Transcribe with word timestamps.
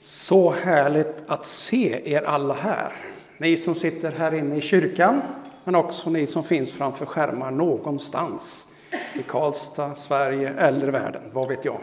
Så 0.00 0.50
härligt 0.50 1.24
att 1.26 1.46
se 1.46 2.14
er 2.14 2.22
alla 2.22 2.54
här. 2.54 2.92
Ni 3.38 3.56
som 3.56 3.74
sitter 3.74 4.12
här 4.12 4.34
inne 4.34 4.56
i 4.56 4.60
kyrkan, 4.60 5.20
men 5.64 5.74
också 5.74 6.10
ni 6.10 6.26
som 6.26 6.44
finns 6.44 6.72
framför 6.72 7.06
skärmar 7.06 7.50
någonstans 7.50 8.68
i 9.14 9.22
Karlstad, 9.22 9.94
Sverige 9.94 10.48
eller 10.58 10.88
världen, 10.88 11.22
vad 11.32 11.48
vet 11.48 11.64
jag. 11.64 11.80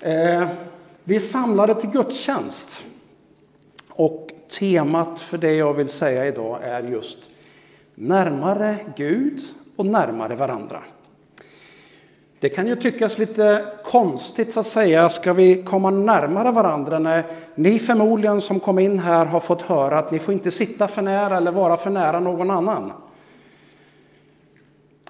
Eh, 0.00 0.48
vi 1.04 1.16
är 1.16 1.20
samlade 1.20 1.80
till 1.80 1.90
gudstjänst 1.90 2.84
och 3.88 4.30
temat 4.58 5.20
för 5.20 5.38
det 5.38 5.52
jag 5.54 5.74
vill 5.74 5.88
säga 5.88 6.26
idag 6.26 6.58
är 6.62 6.82
just 6.82 7.18
närmare 7.94 8.76
Gud 8.96 9.40
och 9.76 9.86
närmare 9.86 10.34
varandra. 10.34 10.82
Det 12.40 12.48
kan 12.48 12.66
ju 12.66 12.76
tyckas 12.76 13.18
lite 13.18 13.72
konstigt 13.84 14.56
att 14.56 14.66
säga, 14.66 15.08
ska 15.08 15.32
vi 15.32 15.62
komma 15.62 15.90
närmare 15.90 16.50
varandra 16.50 16.98
när 16.98 17.24
ni 17.54 17.78
förmodligen 17.78 18.40
som 18.40 18.60
kom 18.60 18.78
in 18.78 18.98
här 18.98 19.26
har 19.26 19.40
fått 19.40 19.62
höra 19.62 19.98
att 19.98 20.10
ni 20.10 20.18
får 20.18 20.34
inte 20.34 20.50
sitta 20.50 20.88
för 20.88 21.02
nära 21.02 21.36
eller 21.36 21.52
vara 21.52 21.76
för 21.76 21.90
nära 21.90 22.20
någon 22.20 22.50
annan. 22.50 22.92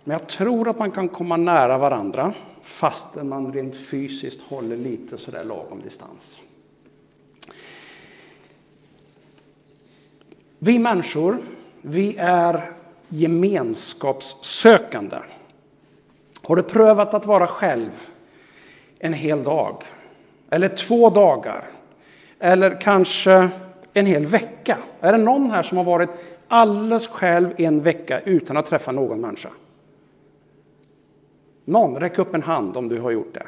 Men 0.05 0.19
jag 0.19 0.29
tror 0.29 0.69
att 0.69 0.79
man 0.79 0.91
kan 0.91 1.09
komma 1.09 1.37
nära 1.37 1.79
varandra 1.79 2.33
fastän 2.63 3.29
man 3.29 3.53
rent 3.53 3.77
fysiskt 3.77 4.41
håller 4.41 4.77
lite 4.77 5.19
sådär 5.19 5.45
lagom 5.45 5.81
distans. 5.85 6.39
Vi 10.59 10.79
människor, 10.79 11.39
vi 11.83 12.17
är 12.19 12.73
gemenskapssökande. 13.09 15.17
Har 16.47 16.57
du 16.57 16.63
prövat 16.63 17.15
att 17.15 17.27
vara 17.27 17.47
själv 17.47 17.91
en 18.99 19.13
hel 19.13 19.43
dag? 19.43 19.83
Eller 20.51 20.69
två 20.69 21.11
dagar? 21.11 21.65
Eller 22.39 22.81
kanske 22.81 23.51
en 23.95 24.07
hel 24.07 24.27
vecka? 24.27 24.79
Är 25.01 25.13
det 25.13 25.19
någon 25.19 25.51
här 25.51 25.63
som 25.63 25.77
har 25.77 25.85
varit 25.85 26.11
alldeles 26.49 27.09
själv 27.09 27.55
en 27.57 27.83
vecka 27.83 28.21
utan 28.21 28.57
att 28.57 28.67
träffa 28.67 28.93
någon 28.93 29.21
människa? 29.21 29.51
Någon? 31.65 31.97
Räck 31.97 32.19
upp 32.19 32.35
en 32.35 32.43
hand 32.43 32.77
om 32.77 32.89
du 32.89 33.01
har 33.01 33.11
gjort 33.11 33.35
det. 33.35 33.47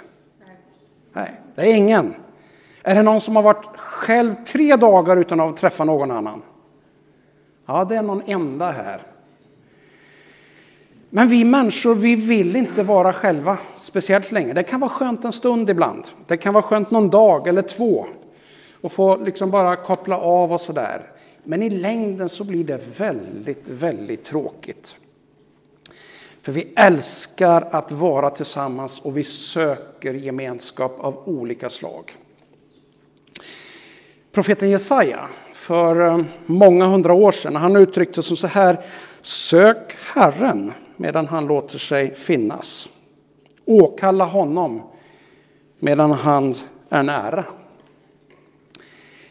Nej, 1.13 1.41
det 1.55 1.61
är 1.61 1.77
ingen. 1.77 2.15
Är 2.83 2.95
det 2.95 3.03
någon 3.03 3.21
som 3.21 3.37
har 3.37 3.43
varit 3.43 3.67
själv 3.77 4.35
tre 4.47 4.77
dagar 4.77 5.17
utan 5.17 5.41
att 5.41 5.57
träffa 5.57 5.85
någon 5.85 6.11
annan? 6.11 6.43
Ja, 7.67 7.85
det 7.85 7.97
är 7.97 8.03
någon 8.03 8.23
enda 8.27 8.71
här. 8.71 9.03
Men 11.15 11.29
vi 11.29 11.45
människor, 11.45 11.95
vi 11.95 12.15
vill 12.15 12.57
inte 12.57 12.83
vara 12.83 13.13
själva 13.13 13.59
speciellt 13.77 14.33
länge. 14.33 14.53
Det 14.53 14.63
kan 14.63 14.81
vara 14.81 14.91
skönt 14.91 15.25
en 15.25 15.33
stund 15.33 15.71
ibland. 15.71 16.05
Det 16.27 16.37
kan 16.37 16.55
vara 16.55 16.63
skönt 16.63 16.91
någon 16.91 17.11
dag 17.11 17.49
eller 17.49 17.63
två. 17.63 18.07
Och 18.81 18.93
få 18.93 19.17
liksom 19.17 19.51
bara 19.51 19.77
koppla 19.77 20.19
av 20.19 20.53
och 20.53 20.61
sådär. 20.61 21.11
Men 21.45 21.63
i 21.63 21.71
längden 21.71 22.29
så 22.29 22.45
blir 22.45 22.65
det 22.65 22.81
väldigt, 22.99 23.69
väldigt 23.69 24.25
tråkigt. 24.25 24.97
För 26.43 26.53
vi 26.53 26.73
älskar 26.77 27.69
att 27.71 27.93
vara 27.93 28.31
tillsammans 28.31 29.01
och 29.01 29.17
vi 29.17 29.25
söker 29.25 30.15
gemenskap 30.15 31.01
av 31.01 31.29
olika 31.29 31.71
slag. 31.71 32.17
Profeten 34.33 34.71
Jesaja, 34.71 35.29
för 35.53 36.07
eh, 36.07 36.25
många 36.47 36.85
hundra 36.85 37.13
år 37.13 37.33
sedan, 37.33 37.57
han 37.57 37.77
uttryckte 37.77 38.23
som 38.23 38.37
så 38.37 38.47
här. 38.47 38.85
Sök 39.23 39.97
Herren 40.15 40.73
medan 41.03 41.27
han 41.27 41.47
låter 41.47 41.79
sig 41.79 42.15
finnas. 42.15 42.89
Åkalla 43.65 44.25
honom 44.25 44.83
medan 45.79 46.11
han 46.11 46.55
är 46.89 47.03
nära. 47.03 47.45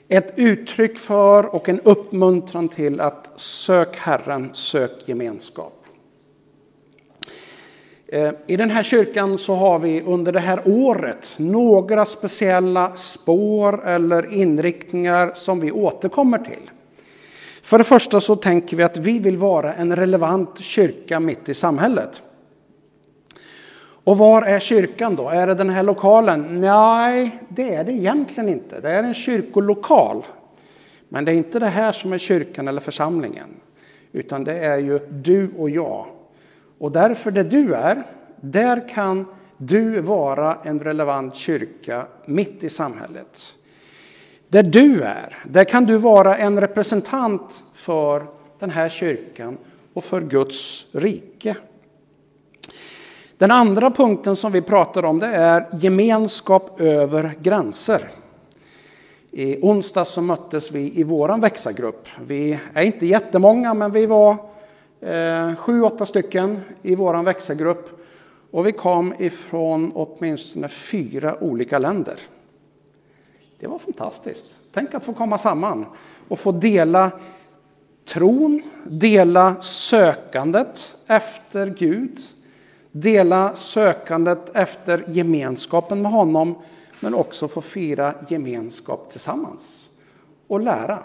Ett 0.08 0.34
uttryck 0.36 0.98
för 0.98 1.56
och 1.56 1.70
en 1.70 1.80
uppmuntran 1.80 2.70
till 2.70 3.02
att 3.02 3.30
sök 3.36 3.98
Herren, 3.98 4.50
sök 4.54 4.92
gemenskap. 5.06 5.86
Eh, 8.08 8.32
I 8.48 8.58
den 8.58 8.70
här 8.70 8.84
kyrkan 8.84 9.38
så 9.38 9.56
har 9.56 9.80
vi 9.80 10.02
under 10.02 10.32
det 10.32 10.40
här 10.40 10.62
året 10.66 11.32
några 11.38 12.06
speciella 12.06 12.96
spår 12.96 13.88
eller 13.88 14.34
inriktningar 14.34 15.32
som 15.36 15.60
vi 15.60 15.72
återkommer 15.72 16.38
till. 16.38 16.72
För 17.62 17.78
det 17.78 17.84
första 17.84 18.22
så 18.22 18.36
tänker 18.36 18.78
vi 18.78 18.84
att 18.84 18.98
vi 18.98 19.20
vill 19.20 19.38
vara 19.38 19.74
en 19.74 19.96
relevant 19.96 20.60
kyrka 20.60 21.20
mitt 21.20 21.50
i 21.50 21.54
samhället. 21.54 22.22
Och 24.04 24.18
var 24.18 24.42
är 24.42 24.60
kyrkan 24.60 25.16
då? 25.16 25.30
Är 25.30 25.48
det 25.48 25.54
den 25.54 25.70
här 25.70 25.84
lokalen? 25.84 26.62
Nej, 26.62 27.40
det 27.50 27.76
är 27.76 27.84
det 27.84 27.92
egentligen 27.92 28.50
inte. 28.50 28.80
Det 28.80 28.90
är 28.90 29.04
en 29.04 29.14
kyrkolokal. 29.14 30.26
Men 31.10 31.26
det 31.26 31.32
är 31.32 31.36
inte 31.36 31.60
det 31.60 31.68
här 31.68 31.92
som 31.92 32.14
är 32.14 32.18
kyrkan 32.18 32.68
eller 32.68 32.82
församlingen. 32.82 33.50
Utan 34.12 34.44
det 34.44 34.60
är 34.60 34.78
ju 34.78 35.00
du 35.10 35.52
och 35.58 35.70
jag. 35.70 36.06
Och 36.78 36.92
därför 36.92 37.32
det 37.32 37.44
du 37.44 37.74
är, 37.74 38.04
där 38.42 38.90
kan 38.90 39.26
du 39.58 40.02
vara 40.02 40.58
en 40.64 40.80
relevant 40.80 41.36
kyrka 41.36 42.06
mitt 42.26 42.64
i 42.64 42.70
samhället. 42.70 43.54
Där 44.52 44.64
du 44.64 45.02
är, 45.02 45.38
där 45.44 45.64
kan 45.64 45.86
du 45.86 45.98
vara 45.98 46.38
en 46.38 46.60
representant 46.62 47.64
för 47.74 48.26
den 48.60 48.70
här 48.70 48.90
kyrkan 48.90 49.58
och 49.94 50.04
för 50.04 50.22
Guds 50.22 50.86
rike. 50.92 51.56
Den 53.38 53.52
andra 53.52 53.92
punkten 53.92 54.36
som 54.36 54.52
vi 54.52 54.62
pratar 54.62 55.06
om 55.06 55.20
det 55.20 55.28
är 55.28 55.66
gemenskap 55.82 56.82
över 56.82 57.36
gränser. 57.42 58.02
I 59.32 59.58
onsdag 59.62 60.06
så 60.06 60.22
möttes 60.22 60.72
vi 60.72 61.00
i 61.00 61.04
vår 61.04 61.38
växargrupp. 61.38 62.08
Vi 62.26 62.60
är 62.74 62.82
inte 62.82 63.06
jättemånga 63.06 63.74
men 63.74 63.92
vi 63.92 64.06
var 64.06 64.36
eh, 65.02 65.56
sju, 65.56 65.84
åtta 65.84 66.06
stycken 66.06 66.60
i 66.82 66.96
vår 66.96 67.24
växargrupp. 67.24 67.90
Och 68.52 68.68
vi 68.68 68.72
kom 68.72 69.14
ifrån 69.20 69.92
åtminstone 69.96 70.68
fyra 70.68 71.44
olika 71.44 71.80
länder. 71.80 72.16
Det 73.62 73.68
var 73.68 73.80
fantastiskt. 73.80 74.56
Tänk 74.74 74.94
att 74.94 75.04
få 75.04 75.14
komma 75.14 75.38
samman 75.38 75.86
och 76.28 76.40
få 76.40 76.52
dela 76.52 77.12
tron, 78.06 78.62
dela 78.86 79.62
sökandet 79.62 80.96
efter 81.08 81.68
Gud, 81.68 82.20
dela 82.92 83.56
sökandet 83.56 84.56
efter 84.56 85.04
gemenskapen 85.08 86.02
med 86.02 86.12
honom, 86.12 86.56
men 87.00 87.14
också 87.14 87.48
få 87.48 87.62
fira 87.62 88.16
gemenskap 88.30 89.12
tillsammans 89.12 89.90
och 90.48 90.60
lära. 90.60 91.04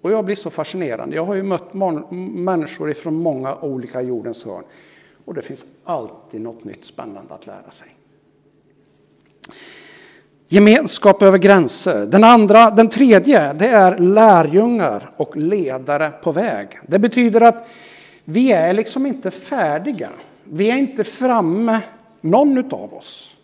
Och 0.00 0.12
jag 0.12 0.24
blir 0.24 0.36
så 0.36 0.50
fascinerad. 0.50 1.14
Jag 1.14 1.24
har 1.24 1.34
ju 1.34 1.42
mött 1.42 1.74
människor 2.10 2.92
från 2.92 3.14
många 3.14 3.56
olika 3.56 4.02
jordens 4.02 4.44
hörn 4.44 4.64
och 5.24 5.34
det 5.34 5.42
finns 5.42 5.64
alltid 5.84 6.40
något 6.40 6.64
nytt 6.64 6.84
spännande 6.84 7.34
att 7.34 7.46
lära 7.46 7.70
sig. 7.70 7.97
Gemenskap 10.50 11.22
över 11.22 11.38
gränser. 11.38 12.06
Den, 12.06 12.24
andra, 12.24 12.70
den 12.70 12.88
tredje 12.88 13.52
det 13.52 13.66
är 13.66 13.98
lärjungar 13.98 15.10
och 15.16 15.36
ledare 15.36 16.12
på 16.22 16.32
väg. 16.32 16.68
Det 16.86 16.98
betyder 16.98 17.40
att 17.40 17.68
vi 18.24 18.52
är 18.52 18.72
liksom 18.72 19.06
inte 19.06 19.30
färdiga. 19.30 20.10
Vi 20.44 20.70
är 20.70 20.76
inte 20.76 21.04
framme, 21.04 21.80
någon 22.20 22.72
av 22.72 22.94
oss. 22.94 23.36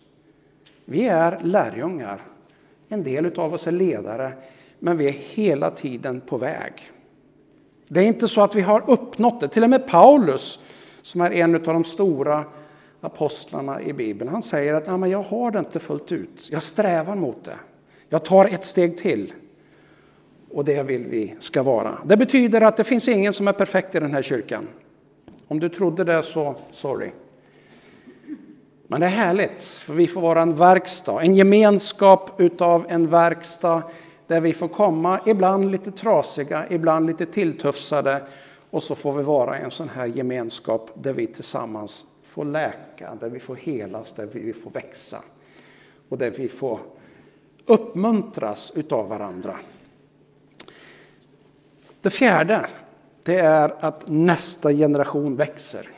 Vi 0.85 1.07
är 1.07 1.39
lärjungar. 1.43 2.21
En 2.89 3.03
del 3.03 3.39
av 3.39 3.53
oss 3.53 3.67
är 3.67 3.71
ledare, 3.71 4.33
men 4.79 4.97
vi 4.97 5.07
är 5.07 5.15
hela 5.33 5.71
tiden 5.71 6.21
på 6.21 6.37
väg. 6.37 6.73
Det 7.87 7.99
är 7.99 8.07
inte 8.07 8.27
så 8.27 8.41
att 8.41 8.55
vi 8.55 8.61
har 8.61 8.83
uppnått 8.89 9.39
det. 9.39 9.47
Till 9.47 9.63
och 9.63 9.69
med 9.69 9.87
Paulus, 9.87 10.59
som 11.01 11.21
är 11.21 11.31
en 11.31 11.55
av 11.55 11.61
de 11.61 11.83
stora 11.83 12.43
apostlarna 13.05 13.81
i 13.81 13.93
Bibeln. 13.93 14.29
Han 14.29 14.43
säger 14.43 14.73
att 14.73 14.87
Nej, 14.87 14.97
men 14.97 15.09
jag 15.09 15.21
har 15.21 15.51
det 15.51 15.59
inte 15.59 15.79
fullt 15.79 16.11
ut. 16.11 16.47
Jag 16.51 16.63
strävar 16.63 17.15
mot 17.15 17.43
det. 17.43 17.57
Jag 18.09 18.25
tar 18.25 18.45
ett 18.45 18.65
steg 18.65 18.97
till. 18.97 19.33
Och 20.51 20.65
det 20.65 20.83
vill 20.83 21.05
vi 21.05 21.35
ska 21.39 21.63
vara. 21.63 21.97
Det 22.05 22.17
betyder 22.17 22.61
att 22.61 22.77
det 22.77 22.83
finns 22.83 23.07
ingen 23.07 23.33
som 23.33 23.47
är 23.47 23.53
perfekt 23.53 23.95
i 23.95 23.99
den 23.99 24.13
här 24.13 24.21
kyrkan. 24.21 24.67
Om 25.47 25.59
du 25.59 25.69
trodde 25.69 26.03
det 26.03 26.23
så 26.23 26.55
sorry. 26.71 27.11
Men 28.87 29.01
det 29.01 29.05
är 29.05 29.11
härligt, 29.11 29.63
för 29.63 29.93
vi 29.93 30.07
får 30.07 30.21
vara 30.21 30.41
en 30.41 30.55
verkstad, 30.55 31.21
en 31.21 31.35
gemenskap 31.35 32.31
utav 32.37 32.85
en 32.89 33.09
verkstad 33.09 33.83
där 34.27 34.39
vi 34.39 34.53
får 34.53 34.67
komma, 34.67 35.19
ibland 35.25 35.71
lite 35.71 35.91
trasiga, 35.91 36.65
ibland 36.69 37.05
lite 37.07 37.25
tilltufsade 37.25 38.21
och 38.69 38.83
så 38.83 38.95
får 38.95 39.13
vi 39.13 39.23
vara 39.23 39.57
en 39.57 39.71
sån 39.71 39.89
här 39.89 40.05
gemenskap 40.05 40.91
där 40.93 41.13
vi 41.13 41.27
tillsammans 41.27 42.03
får 42.35 42.45
läka, 42.45 43.15
där 43.19 43.29
vi 43.29 43.39
får 43.39 43.55
helas, 43.55 44.13
där 44.15 44.25
vi 44.25 44.53
får 44.53 44.71
växa 44.71 45.21
och 46.09 46.17
där 46.17 46.29
vi 46.29 46.47
får 46.47 46.79
uppmuntras 47.65 48.71
utav 48.75 49.09
varandra. 49.09 49.57
Det 52.01 52.09
fjärde, 52.09 52.65
det 53.23 53.39
är 53.39 53.75
att 53.79 54.07
nästa 54.07 54.73
generation 54.73 55.35
växer. 55.35 55.89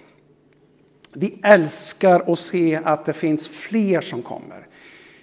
Vi 1.13 1.39
älskar 1.43 2.31
att 2.31 2.39
se 2.39 2.79
att 2.83 3.05
det 3.05 3.13
finns 3.13 3.49
fler 3.49 4.01
som 4.01 4.21
kommer. 4.21 4.67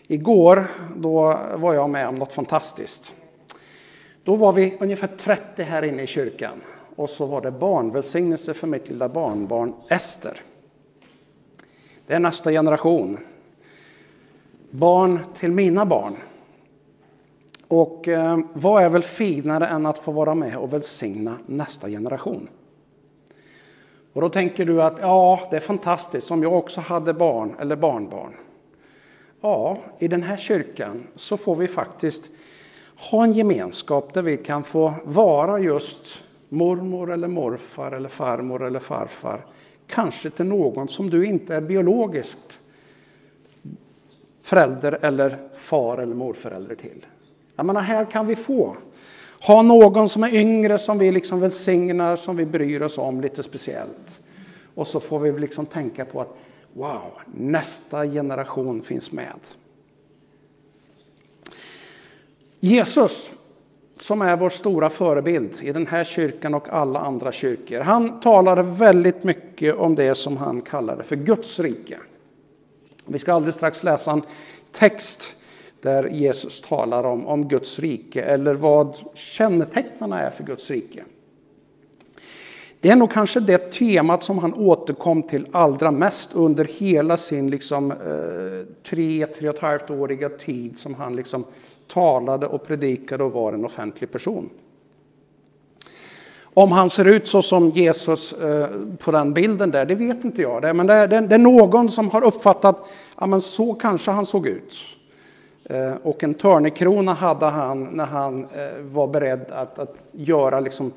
Igår 0.07 0.67
då 0.97 1.39
var 1.55 1.75
jag 1.75 1.91
med 1.91 2.09
om 2.09 2.15
något 2.15 2.33
fantastiskt. 2.33 3.13
Då 4.25 4.37
var 4.37 4.53
vi 4.53 4.77
ungefär 4.81 5.11
30 5.19 5.63
här 5.63 5.83
inne 5.83 6.03
i 6.03 6.07
kyrkan 6.07 6.63
och 6.97 7.11
så 7.11 7.27
var 7.27 7.41
det 7.41 7.51
barnvälsignelse 7.51 8.55
för 8.55 8.67
mitt 8.67 8.89
lilla 8.89 9.09
barnbarn 9.09 9.75
Ester. 9.89 10.41
Det 12.07 12.15
är 12.15 12.19
nästa 12.19 12.51
generation. 12.51 13.19
Barn 14.71 15.19
till 15.35 15.53
mina 15.53 15.87
barn. 15.87 16.17
Och 17.69 18.09
eh, 18.09 18.39
vad 18.53 18.83
är 18.83 18.89
väl 18.89 19.03
finare 19.03 19.67
än 19.67 19.87
att 19.87 19.99
få 19.99 20.13
vara 20.13 20.35
med 20.35 20.57
och 20.57 20.73
välsigna 20.73 21.39
nästa 21.47 21.89
generation? 21.89 22.49
Och 24.13 24.21
då 24.21 24.29
tänker 24.29 24.65
du 24.65 24.83
att 24.83 24.99
ja, 25.01 25.41
det 25.51 25.57
är 25.57 25.61
fantastiskt 25.61 26.31
om 26.31 26.43
jag 26.43 26.53
också 26.53 26.81
hade 26.81 27.15
barn 27.15 27.55
eller 27.61 27.77
barnbarn. 27.77 28.35
Ja, 29.41 29.79
i 29.99 30.09
den 30.09 30.23
här 30.23 30.37
kyrkan 30.37 31.07
så 31.15 31.37
får 31.37 31.57
vi 31.57 31.69
faktiskt 31.69 32.31
ha 32.97 33.25
en 33.25 33.33
gemenskap 33.33 34.15
där 34.15 34.23
vi 34.23 34.37
kan 34.37 34.65
få 34.65 34.95
vara 35.05 35.59
just 35.59 36.19
mormor 36.49 37.13
eller 37.13 37.29
morfar 37.29 37.93
eller 37.93 38.09
farmor 38.09 38.67
eller 38.67 38.81
farfar. 38.81 39.41
Kanske 39.87 40.31
till 40.31 40.47
någon 40.47 40.89
som 40.89 41.11
du 41.11 41.27
inte 41.27 41.55
är 41.55 41.61
biologiskt 41.61 42.59
förälder 44.43 44.99
eller 45.03 45.39
far 45.55 45.99
eller 45.99 46.15
morförälder 46.15 46.75
till. 46.75 47.07
Jag 47.57 47.67
menar, 47.67 47.81
här 47.81 48.05
kan 48.05 48.27
vi 48.27 48.37
få 48.37 48.77
ha 49.41 49.63
någon 49.63 50.09
som 50.09 50.23
är 50.23 50.35
yngre 50.35 50.79
som 50.79 50.99
vi 50.99 51.11
liksom 51.11 51.41
välsignar, 51.41 52.17
som 52.17 52.37
vi 52.37 52.47
bryr 52.47 52.83
oss 52.83 52.99
om 52.99 53.21
lite 53.21 53.43
speciellt. 53.43 54.21
Och 54.75 54.87
så 54.87 55.01
får 55.01 55.19
vi 55.19 55.41
liksom 55.41 55.67
tänka 55.67 56.05
på 56.05 56.21
att 56.21 56.37
wow, 56.73 57.13
nästa 57.35 58.07
generation 58.07 58.83
finns 58.83 59.13
med. 59.13 59.39
Jesus, 62.61 63.31
som 64.05 64.23
är 64.23 64.37
vår 64.37 64.51
stora 64.51 64.91
förebild 64.91 65.63
i 65.63 65.73
den 65.73 65.87
här 65.87 66.05
kyrkan 66.05 66.55
och 66.55 66.69
alla 66.69 66.99
andra 66.99 67.33
kyrkor. 67.33 67.81
Han 67.81 68.21
talade 68.21 68.63
väldigt 68.63 69.25
mycket 69.25 69.75
om 69.75 69.95
det 69.95 70.15
som 70.15 70.37
han 70.37 70.61
kallade 70.61 71.05
för 71.05 71.17
Guds 71.17 71.61
rike. 71.61 71.99
Vi 73.07 73.19
ska 73.19 73.33
alldeles 73.33 73.57
strax 73.57 73.83
läsa 73.83 74.13
en 74.13 74.23
text 74.73 75.33
där 75.81 76.09
Jesus 76.09 76.61
talar 76.61 77.05
om, 77.05 77.27
om 77.27 77.49
Guds 77.49 77.79
rike 77.79 78.23
eller 78.23 78.55
vad 78.55 78.97
kännetecknarna 79.15 80.21
är 80.21 80.31
för 80.31 80.45
Guds 80.45 80.71
rike. 80.71 81.05
Det 82.81 82.91
är 82.91 82.97
nog 82.97 83.11
kanske 83.11 83.41
det 83.41 83.73
temat 83.73 84.25
som 84.25 84.39
han 84.39 84.55
återkom 84.55 85.23
till 85.23 85.47
allra 85.53 85.91
mest 85.91 86.35
under 86.35 86.65
hela 86.65 87.17
sin 87.17 87.51
liksom, 87.51 87.91
eh, 87.91 88.75
tre, 88.83 89.27
tre 89.27 89.49
och 89.49 89.55
ett 89.55 89.63
halvt 89.63 89.91
åriga 89.91 90.29
tid 90.29 90.79
som 90.79 90.95
han 90.95 91.17
liksom 91.17 91.45
talade 91.89 92.47
och 92.47 92.67
predikade 92.67 93.25
och 93.25 93.33
var 93.33 93.53
en 93.53 93.65
offentlig 93.65 94.13
person. 94.13 94.51
Om 96.55 96.73
han 96.73 96.91
ser 96.91 97.05
ut 97.05 97.29
så 97.29 97.43
som 97.43 97.71
Jesus 97.71 98.33
eh, 98.33 98.69
på 98.99 99.11
den 99.11 99.35
bilden 99.35 99.71
där, 99.71 99.87
det 99.87 99.95
vet 99.95 100.25
inte 100.25 100.43
jag. 100.43 100.77
Men 100.77 100.87
det 100.87 100.95
är, 100.95 101.39
någon 101.39 101.91
som 101.91 102.11
har 102.11 102.25
uppfattat, 102.25 102.89
ja 103.21 103.27
men 103.27 103.41
så 103.41 103.75
kanske 103.75 104.11
han 104.11 104.27
såg 104.27 104.47
ut. 104.47 104.75
Eh, 105.65 105.95
och 106.03 106.25
en 106.25 106.35
törnekrona 106.35 107.15
hade 107.15 107.47
han 107.47 107.85
när 107.85 108.05
han 108.05 108.45
eh, 108.45 108.81
var 108.83 109.07
beredd 109.07 109.51
att, 109.51 109.79
att 109.79 109.97
göra 110.13 110.61
liksom 110.61 110.93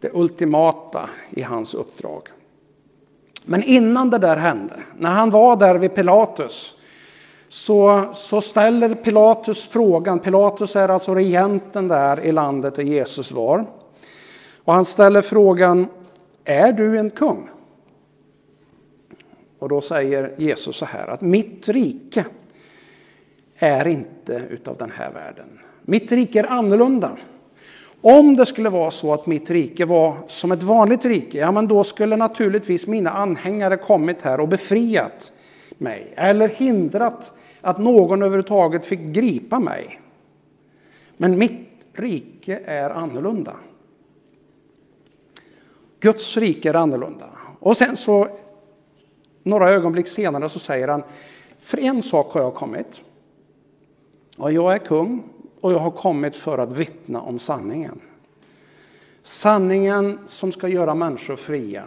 det 0.00 0.10
ultimata 0.14 1.10
i 1.30 1.42
hans 1.42 1.74
uppdrag. 1.74 2.22
Men 3.44 3.62
innan 3.62 4.10
det 4.10 4.18
där 4.18 4.36
hände, 4.36 4.74
när 4.98 5.10
han 5.10 5.30
var 5.30 5.56
där 5.56 5.74
vid 5.74 5.94
Pilatus, 5.94 6.74
så, 7.52 8.10
så 8.12 8.40
ställer 8.40 8.94
Pilatus 8.94 9.68
frågan, 9.68 10.18
Pilatus 10.18 10.76
är 10.76 10.88
alltså 10.88 11.14
regenten 11.14 11.88
där 11.88 12.20
i 12.20 12.32
landet 12.32 12.74
där 12.74 12.82
Jesus 12.82 13.32
var. 13.32 13.66
Och 14.64 14.72
han 14.72 14.84
ställer 14.84 15.22
frågan, 15.22 15.86
är 16.44 16.72
du 16.72 16.98
en 16.98 17.10
kung? 17.10 17.48
Och 19.58 19.68
då 19.68 19.80
säger 19.80 20.34
Jesus 20.38 20.76
så 20.76 20.84
här 20.84 21.08
att 21.08 21.20
mitt 21.20 21.68
rike 21.68 22.24
är 23.58 23.86
inte 23.86 24.42
utav 24.50 24.76
den 24.76 24.90
här 24.90 25.10
världen. 25.10 25.60
Mitt 25.82 26.12
rike 26.12 26.38
är 26.38 26.46
annorlunda. 26.46 27.16
Om 28.00 28.36
det 28.36 28.46
skulle 28.46 28.68
vara 28.68 28.90
så 28.90 29.12
att 29.14 29.26
mitt 29.26 29.50
rike 29.50 29.84
var 29.84 30.16
som 30.26 30.52
ett 30.52 30.62
vanligt 30.62 31.04
rike, 31.04 31.38
ja 31.38 31.52
men 31.52 31.68
då 31.68 31.84
skulle 31.84 32.16
naturligtvis 32.16 32.86
mina 32.86 33.10
anhängare 33.10 33.76
kommit 33.76 34.22
här 34.22 34.40
och 34.40 34.48
befriat 34.48 35.32
mig. 35.78 36.12
Eller 36.16 36.48
hindrat 36.48 37.32
att 37.60 37.78
någon 37.78 38.22
överhuvudtaget 38.22 38.86
fick 38.86 39.00
gripa 39.00 39.58
mig. 39.58 40.00
Men 41.16 41.38
mitt 41.38 41.68
rike 41.92 42.60
är 42.64 42.90
annorlunda. 42.90 43.56
Guds 46.00 46.36
rike 46.36 46.70
är 46.70 46.74
annorlunda. 46.74 47.30
Och 47.60 47.76
sen 47.76 47.96
så, 47.96 48.28
några 49.42 49.70
ögonblick 49.70 50.08
senare 50.08 50.48
så 50.48 50.58
säger 50.58 50.88
han, 50.88 51.02
för 51.60 51.78
en 51.78 52.02
sak 52.02 52.32
har 52.32 52.40
jag 52.40 52.54
kommit. 52.54 53.00
Och 54.36 54.52
jag 54.52 54.74
är 54.74 54.78
kung 54.78 55.22
och 55.60 55.72
jag 55.72 55.78
har 55.78 55.90
kommit 55.90 56.36
för 56.36 56.58
att 56.58 56.72
vittna 56.72 57.20
om 57.20 57.38
sanningen. 57.38 58.00
Sanningen 59.22 60.18
som 60.28 60.52
ska 60.52 60.68
göra 60.68 60.94
människor 60.94 61.36
fria. 61.36 61.84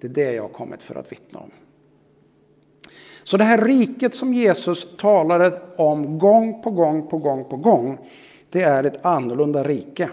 Det 0.00 0.06
är 0.06 0.10
det 0.10 0.32
jag 0.32 0.42
har 0.42 0.48
kommit 0.48 0.82
för 0.82 0.94
att 0.94 1.12
vittna 1.12 1.38
om. 1.38 1.50
Så 3.24 3.36
det 3.36 3.44
här 3.44 3.58
riket 3.58 4.14
som 4.14 4.34
Jesus 4.34 4.86
talade 4.98 5.60
om 5.76 6.18
gång 6.18 6.62
på 6.62 6.70
gång 6.70 7.06
på 7.06 7.18
gång 7.18 7.44
på 7.44 7.56
gång. 7.56 7.98
Det 8.50 8.62
är 8.62 8.84
ett 8.84 9.06
annorlunda 9.06 9.64
rike. 9.64 10.10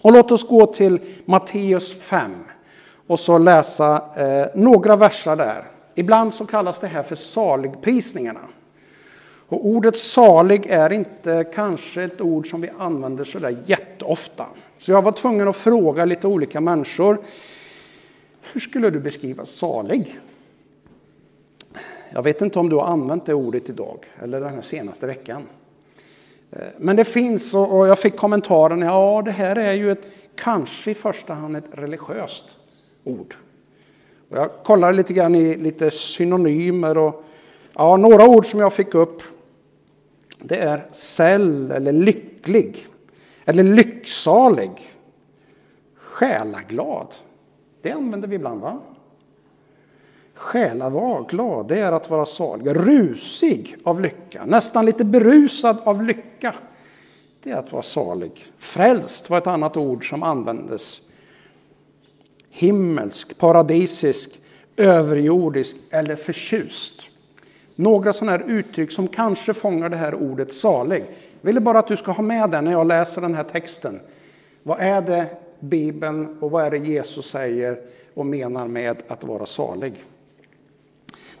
Och 0.00 0.12
låt 0.12 0.32
oss 0.32 0.48
gå 0.48 0.66
till 0.66 1.00
Matteus 1.24 1.98
5 2.00 2.30
och 3.06 3.20
så 3.20 3.38
läsa 3.38 4.02
eh, 4.16 4.46
några 4.54 4.96
verser 4.96 5.36
där. 5.36 5.64
Ibland 5.94 6.34
så 6.34 6.46
kallas 6.46 6.80
det 6.80 6.86
här 6.86 7.02
för 7.02 7.14
saligprisningarna. 7.14 8.40
Och 9.48 9.66
ordet 9.66 9.96
salig 9.96 10.66
är 10.66 10.92
inte 10.92 11.44
kanske 11.54 12.02
ett 12.02 12.20
ord 12.20 12.50
som 12.50 12.60
vi 12.60 12.70
använder 12.78 13.24
så 13.24 13.38
där 13.38 13.56
jätteofta. 13.66 14.46
Så 14.78 14.92
jag 14.92 15.02
var 15.02 15.12
tvungen 15.12 15.48
att 15.48 15.56
fråga 15.56 16.04
lite 16.04 16.26
olika 16.26 16.60
människor. 16.60 17.18
Hur 18.52 18.60
skulle 18.60 18.90
du 18.90 19.00
beskriva 19.00 19.46
salig? 19.46 20.20
Jag 22.16 22.22
vet 22.22 22.42
inte 22.42 22.58
om 22.58 22.68
du 22.68 22.76
har 22.76 22.86
använt 22.86 23.26
det 23.26 23.34
ordet 23.34 23.68
idag 23.68 24.06
eller 24.22 24.40
den 24.40 24.54
här 24.54 24.62
senaste 24.62 25.06
veckan. 25.06 25.42
Eh, 26.50 26.58
men 26.78 26.96
det 26.96 27.04
finns 27.04 27.54
och 27.54 27.88
jag 27.88 27.98
fick 27.98 28.16
kommentaren, 28.16 28.80
ja 28.80 29.22
det 29.24 29.30
här 29.30 29.56
är 29.56 29.72
ju 29.72 29.92
ett, 29.92 30.06
kanske 30.34 30.90
i 30.90 30.94
första 30.94 31.34
hand 31.34 31.56
ett 31.56 31.64
religiöst 31.72 32.44
ord. 33.04 33.36
Och 34.28 34.36
jag 34.36 34.50
kollade 34.64 34.92
lite 34.92 35.12
grann 35.12 35.34
i 35.34 35.56
lite 35.56 35.90
synonymer 35.90 36.98
och 36.98 37.24
ja, 37.72 37.96
några 37.96 38.28
ord 38.28 38.46
som 38.46 38.60
jag 38.60 38.72
fick 38.72 38.94
upp 38.94 39.22
det 40.38 40.56
är 40.56 40.86
säll 40.92 41.70
eller 41.70 41.92
lycklig. 41.92 42.86
Eller 43.44 43.62
lycksalig. 43.62 44.70
Själaglad. 45.94 47.14
Det 47.82 47.92
använder 47.92 48.28
vi 48.28 48.36
ibland 48.36 48.60
va? 48.60 48.80
Själavag, 50.36 51.28
glad, 51.28 51.68
det 51.68 51.78
är 51.78 51.92
att 51.92 52.10
vara 52.10 52.26
salig. 52.26 52.76
Rusig 52.76 53.76
av 53.84 54.00
lycka, 54.00 54.44
nästan 54.44 54.86
lite 54.86 55.04
berusad 55.04 55.76
av 55.84 56.02
lycka. 56.02 56.54
Det 57.42 57.50
är 57.50 57.56
att 57.56 57.72
vara 57.72 57.82
salig. 57.82 58.46
Frälst 58.58 59.30
var 59.30 59.38
ett 59.38 59.46
annat 59.46 59.76
ord 59.76 60.08
som 60.08 60.22
användes. 60.22 61.00
Himmelsk, 62.50 63.38
paradisisk, 63.38 64.40
överjordisk 64.76 65.76
eller 65.90 66.16
förtjust. 66.16 67.02
Några 67.74 68.12
sådana 68.12 68.32
här 68.32 68.44
uttryck 68.48 68.92
som 68.92 69.08
kanske 69.08 69.54
fångar 69.54 69.88
det 69.88 69.96
här 69.96 70.14
ordet 70.14 70.52
salig. 70.52 71.04
Jag 71.40 71.46
ville 71.46 71.60
bara 71.60 71.78
att 71.78 71.88
du 71.88 71.96
ska 71.96 72.12
ha 72.12 72.22
med 72.22 72.50
det 72.50 72.60
när 72.60 72.72
jag 72.72 72.86
läser 72.86 73.20
den 73.20 73.34
här 73.34 73.44
texten. 73.44 74.00
Vad 74.62 74.80
är 74.80 75.00
det 75.00 75.26
Bibeln 75.60 76.38
och 76.40 76.50
vad 76.50 76.64
är 76.64 76.70
det 76.70 76.78
Jesus 76.78 77.30
säger 77.30 77.78
och 78.14 78.26
menar 78.26 78.66
med 78.68 79.02
att 79.08 79.24
vara 79.24 79.46
salig? 79.46 80.04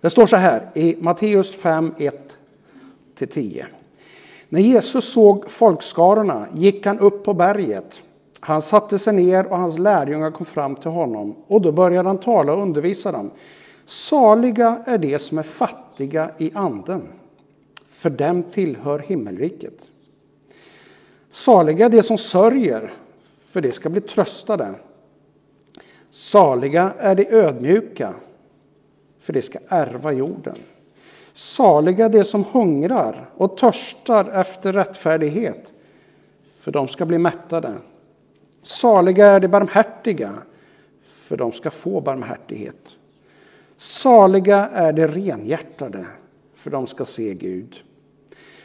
Det 0.06 0.10
står 0.10 0.26
så 0.26 0.36
här 0.36 0.70
i 0.74 0.96
Matteus 1.00 1.54
5, 1.54 1.94
1-10. 3.18 3.64
När 4.48 4.60
Jesus 4.60 5.12
såg 5.12 5.50
folkskarorna 5.50 6.46
gick 6.54 6.86
han 6.86 6.98
upp 6.98 7.24
på 7.24 7.34
berget. 7.34 8.02
Han 8.40 8.62
satte 8.62 8.98
sig 8.98 9.14
ner 9.14 9.46
och 9.46 9.58
hans 9.58 9.78
lärjungar 9.78 10.30
kom 10.30 10.46
fram 10.46 10.76
till 10.76 10.90
honom 10.90 11.34
och 11.46 11.60
då 11.60 11.72
började 11.72 12.08
han 12.08 12.18
tala 12.18 12.52
och 12.52 12.62
undervisa 12.62 13.12
dem. 13.12 13.30
Saliga 13.86 14.82
är 14.86 14.98
de 14.98 15.18
som 15.18 15.38
är 15.38 15.42
fattiga 15.42 16.30
i 16.38 16.50
anden, 16.54 17.02
för 17.90 18.10
dem 18.10 18.42
tillhör 18.42 18.98
himmelriket. 18.98 19.88
Saliga 21.30 21.86
är 21.86 21.90
de 21.90 22.02
som 22.02 22.18
sörjer, 22.18 22.92
för 23.50 23.60
de 23.60 23.72
ska 23.72 23.88
bli 23.88 24.00
tröstade. 24.00 24.74
Saliga 26.10 26.92
är 26.98 27.14
de 27.14 27.26
ödmjuka, 27.30 28.14
för 29.26 29.32
de 29.32 29.42
ska 29.42 29.58
ärva 29.68 30.12
jorden. 30.12 30.56
Saliga 31.32 32.08
de 32.08 32.24
som 32.24 32.44
hungrar 32.52 33.30
och 33.36 33.56
törstar 33.56 34.30
efter 34.40 34.72
rättfärdighet, 34.72 35.72
för 36.60 36.72
de 36.72 36.88
ska 36.88 37.06
bli 37.06 37.18
mättade. 37.18 37.74
Saliga 38.62 39.26
är 39.26 39.40
de 39.40 39.48
barmhärtiga, 39.48 40.32
för 41.08 41.36
de 41.36 41.52
ska 41.52 41.70
få 41.70 42.00
barmhärtighet. 42.00 42.96
Saliga 43.76 44.68
är 44.68 44.92
de 44.92 45.06
renhjärtade, 45.06 46.06
för 46.54 46.70
de 46.70 46.86
ska 46.86 47.04
se 47.04 47.34
Gud. 47.34 47.80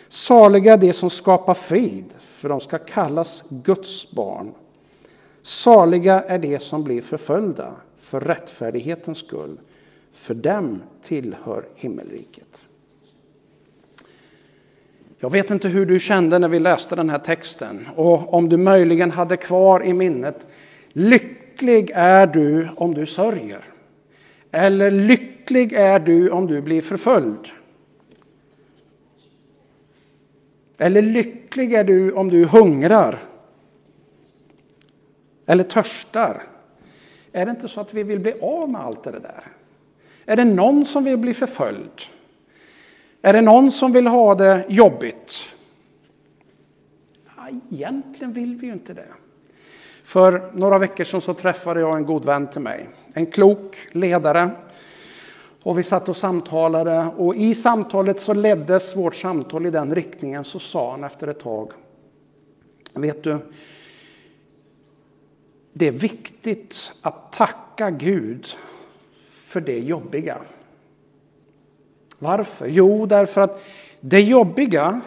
Saliga 0.09 0.73
är 0.73 0.77
de 0.77 0.93
som 0.93 1.09
skapar 1.09 1.53
frid, 1.53 2.05
för 2.19 2.49
de 2.49 2.59
ska 2.59 2.77
kallas 2.77 3.43
Guds 3.49 4.11
barn. 4.11 4.53
Saliga 5.41 6.21
är 6.21 6.39
de 6.39 6.59
som 6.59 6.83
blir 6.83 7.01
förföljda 7.01 7.71
för 7.99 8.19
rättfärdighetens 8.19 9.17
skull, 9.17 9.57
för 10.11 10.33
dem 10.33 10.81
tillhör 11.03 11.65
himmelriket. 11.75 12.61
Jag 15.19 15.29
vet 15.29 15.49
inte 15.49 15.67
hur 15.67 15.85
du 15.85 15.99
kände 15.99 16.39
när 16.39 16.47
vi 16.47 16.59
läste 16.59 16.95
den 16.95 17.09
här 17.09 17.19
texten 17.19 17.87
och 17.95 18.33
om 18.33 18.49
du 18.49 18.57
möjligen 18.57 19.11
hade 19.11 19.37
kvar 19.37 19.83
i 19.83 19.93
minnet 19.93 20.47
Lycklig 20.93 21.91
är 21.93 22.27
du 22.27 22.69
om 22.75 22.93
du 22.93 23.05
sörjer. 23.05 23.63
Eller 24.51 24.91
lycklig 24.91 25.73
är 25.73 25.99
du 25.99 26.29
om 26.29 26.47
du 26.47 26.61
blir 26.61 26.81
förföljd. 26.81 27.47
Eller 30.77 31.01
lycklig 31.01 31.73
är 31.73 31.83
du 31.83 32.11
om 32.11 32.29
du 32.29 32.45
hungrar. 32.45 33.23
Eller 35.45 35.63
törstar. 35.63 36.43
Är 37.31 37.45
det 37.45 37.51
inte 37.51 37.67
så 37.67 37.81
att 37.81 37.93
vi 37.93 38.03
vill 38.03 38.19
bli 38.19 38.33
av 38.41 38.69
med 38.69 38.81
allt 38.81 39.03
det 39.03 39.11
där? 39.11 39.43
Är 40.25 40.35
det 40.35 40.45
någon 40.45 40.85
som 40.85 41.03
vill 41.03 41.17
bli 41.17 41.33
förföljd? 41.33 42.01
Är 43.21 43.33
det 43.33 43.41
någon 43.41 43.71
som 43.71 43.91
vill 43.91 44.07
ha 44.07 44.35
det 44.35 44.65
jobbigt? 44.69 45.43
Ja, 47.37 47.47
egentligen 47.71 48.33
vill 48.33 48.55
vi 48.55 48.67
ju 48.67 48.73
inte 48.73 48.93
det. 48.93 49.07
För 50.03 50.51
några 50.53 50.77
veckor 50.77 51.03
sedan 51.03 51.21
så 51.21 51.33
träffade 51.33 51.79
jag 51.79 51.95
en 51.95 52.05
god 52.05 52.25
vän 52.25 52.47
till 52.47 52.61
mig. 52.61 52.89
En 53.13 53.25
klok 53.25 53.77
ledare. 53.91 54.49
Och 55.63 55.77
vi 55.77 55.83
satt 55.83 56.09
och 56.09 56.17
samtalade 56.17 57.07
och 57.17 57.35
i 57.35 57.55
samtalet 57.55 58.21
så 58.21 58.33
leddes 58.33 58.97
vårt 58.97 59.15
samtal 59.15 59.65
i 59.65 59.69
den 59.69 59.95
riktningen. 59.95 60.43
Så 60.43 60.59
sa 60.59 60.91
han 60.91 61.03
efter 61.03 61.27
ett 61.27 61.39
tag. 61.39 61.71
Vet 62.93 63.23
du, 63.23 63.37
det 65.73 65.87
är 65.87 65.91
viktigt 65.91 66.93
att 67.01 67.33
tacka 67.33 67.91
Gud 67.91 68.47
för 69.51 69.61
det 69.61 69.79
jobbiga. 69.79 70.37
Varför? 72.19 72.67
Jo, 72.67 73.05
därför 73.05 73.41
att 73.41 73.63
det 73.99 74.21
jobbiga, 74.21 75.01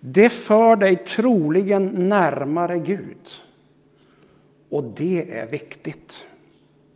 det 0.00 0.28
för 0.30 0.76
dig 0.76 0.96
troligen 0.96 2.08
närmare 2.08 2.78
Gud. 2.78 3.28
Och 4.68 4.84
det 4.84 5.38
är 5.38 5.46
viktigt. 5.46 6.24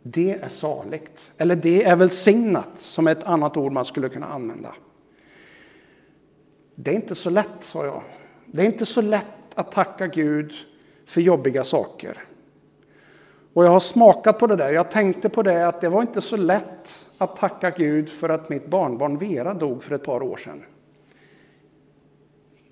Det 0.03 0.31
är 0.31 0.49
saligt. 0.49 1.31
Eller 1.37 1.55
det 1.55 1.83
är 1.83 1.95
välsignat, 1.95 2.79
som 2.79 3.07
är 3.07 3.11
ett 3.11 3.23
annat 3.23 3.57
ord 3.57 3.71
man 3.71 3.85
skulle 3.85 4.09
kunna 4.09 4.27
använda. 4.27 4.75
Det 6.75 6.91
är 6.91 6.95
inte 6.95 7.15
så 7.15 7.29
lätt, 7.29 7.57
sa 7.59 7.85
jag. 7.85 8.01
Det 8.45 8.61
är 8.61 8.65
inte 8.65 8.85
så 8.85 9.01
lätt 9.01 9.25
att 9.55 9.71
tacka 9.71 10.07
Gud 10.07 10.53
för 11.05 11.21
jobbiga 11.21 11.63
saker. 11.63 12.23
Och 13.57 13.65
jag 13.65 13.69
har 13.69 13.79
smakat 13.79 14.39
på 14.39 14.47
det 14.47 14.55
där. 14.55 14.69
Jag 14.69 14.91
tänkte 14.91 15.29
på 15.29 15.43
det 15.43 15.67
att 15.67 15.81
det 15.81 15.89
var 15.89 16.01
inte 16.01 16.21
så 16.21 16.37
lätt 16.37 17.07
att 17.17 17.35
tacka 17.35 17.69
Gud 17.69 18.09
för 18.09 18.29
att 18.29 18.49
mitt 18.49 18.67
barnbarn 18.67 19.17
Vera 19.17 19.53
dog 19.53 19.83
för 19.83 19.95
ett 19.95 20.03
par 20.03 20.23
år 20.23 20.37
sedan. 20.37 20.63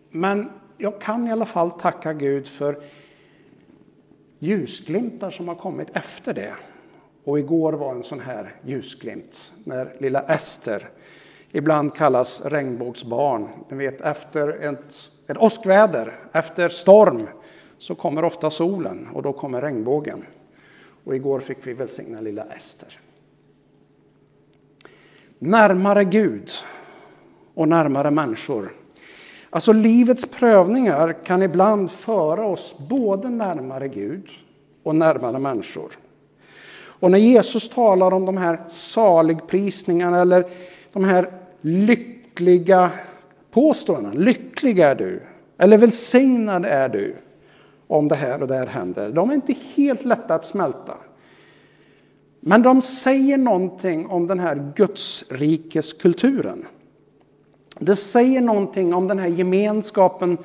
Men 0.09 0.49
jag 0.77 1.01
kan 1.01 1.27
i 1.27 1.31
alla 1.31 1.45
fall 1.45 1.71
tacka 1.71 2.13
Gud 2.13 2.47
för 2.47 2.79
ljusglimtar 4.39 5.29
som 5.31 5.47
har 5.47 5.55
kommit 5.55 5.89
efter 5.93 6.33
det. 6.33 6.53
Och 7.23 7.39
igår 7.39 7.73
var 7.73 7.91
en 7.91 8.03
sån 8.03 8.19
här 8.19 8.55
ljusglimt 8.63 9.53
när 9.63 9.95
lilla 9.99 10.21
Ester, 10.21 10.89
ibland 11.51 11.95
kallas 11.95 12.41
regnbågsbarn, 12.45 13.49
ni 13.69 13.77
vet 13.77 14.01
efter 14.01 14.49
ett, 14.49 14.95
ett 15.27 15.37
åskväder, 15.37 16.13
efter 16.31 16.69
storm, 16.69 17.27
så 17.77 17.95
kommer 17.95 18.23
ofta 18.23 18.49
solen 18.49 19.07
och 19.13 19.21
då 19.21 19.33
kommer 19.33 19.61
regnbågen. 19.61 20.25
Och 21.05 21.15
igår 21.15 21.39
fick 21.39 21.67
vi 21.67 21.73
välsigna 21.73 22.21
lilla 22.21 22.43
Ester. 22.43 22.99
Närmare 25.39 26.03
Gud 26.03 26.51
och 27.53 27.67
närmare 27.67 28.11
människor. 28.11 28.73
Alltså 29.49 29.73
livets 29.73 30.25
prövningar 30.25 31.25
kan 31.25 31.43
ibland 31.43 31.91
föra 31.91 32.45
oss 32.45 32.75
både 32.89 33.29
närmare 33.29 33.87
Gud 33.87 34.29
och 34.83 34.95
närmare 34.95 35.39
människor. 35.39 35.91
Och 36.77 37.11
när 37.11 37.17
Jesus 37.17 37.69
talar 37.69 38.13
om 38.13 38.25
de 38.25 38.37
här 38.37 38.59
saligprisningarna 38.69 40.21
eller 40.21 40.45
de 40.93 41.03
här 41.03 41.31
lyckliga 41.61 42.91
påståendena. 43.51 44.13
Lycklig 44.13 44.79
är 44.79 44.95
du, 44.95 45.21
eller 45.57 45.77
välsignad 45.77 46.65
är 46.65 46.89
du 46.89 47.15
om 47.87 48.07
det 48.07 48.15
här 48.15 48.41
och 48.41 48.47
det 48.47 48.55
här 48.55 48.67
händer. 48.67 49.11
De 49.11 49.29
är 49.29 49.33
inte 49.33 49.55
helt 49.75 50.05
lätta 50.05 50.35
att 50.35 50.45
smälta. 50.45 50.97
Men 52.39 52.61
de 52.61 52.81
säger 52.81 53.37
någonting 53.37 54.07
om 54.07 54.27
den 54.27 54.39
här 54.39 54.71
Gudsrikeskulturen. 54.75 56.65
Det 57.79 57.95
säger 57.95 58.41
någonting 58.41 58.93
om 58.93 59.07
den 59.07 59.19
här 59.19 59.27
gemenskapen 59.27 60.37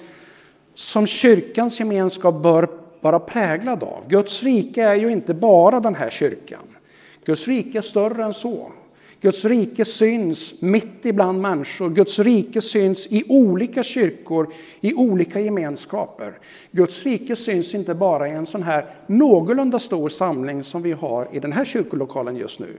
som 0.74 1.06
kyrkans 1.06 1.80
gemenskap 1.80 2.42
bör 2.42 2.68
vara 3.00 3.18
präglad 3.18 3.82
av. 3.82 4.08
Guds 4.08 4.42
rike 4.42 4.82
är 4.82 4.94
ju 4.94 5.12
inte 5.12 5.34
bara 5.34 5.80
den 5.80 5.94
här 5.94 6.10
kyrkan. 6.10 6.76
Guds 7.24 7.48
rike 7.48 7.78
är 7.78 7.82
större 7.82 8.24
än 8.24 8.34
så. 8.34 8.72
Guds 9.20 9.44
rike 9.44 9.84
syns 9.84 10.62
mitt 10.62 11.06
ibland 11.06 11.40
människor. 11.40 11.90
Guds 11.90 12.18
rike 12.18 12.60
syns 12.60 13.06
i 13.06 13.24
olika 13.28 13.82
kyrkor, 13.82 14.52
i 14.80 14.94
olika 14.94 15.40
gemenskaper. 15.40 16.38
Guds 16.70 17.02
rike 17.02 17.36
syns 17.36 17.74
inte 17.74 17.94
bara 17.94 18.28
i 18.28 18.30
en 18.30 18.46
sån 18.46 18.62
här 18.62 18.94
någorlunda 19.06 19.78
stor 19.78 20.08
samling 20.08 20.64
som 20.64 20.82
vi 20.82 20.92
har 20.92 21.28
i 21.32 21.40
den 21.40 21.52
här 21.52 21.64
kyrkolokalen 21.64 22.36
just 22.36 22.58
nu. 22.58 22.78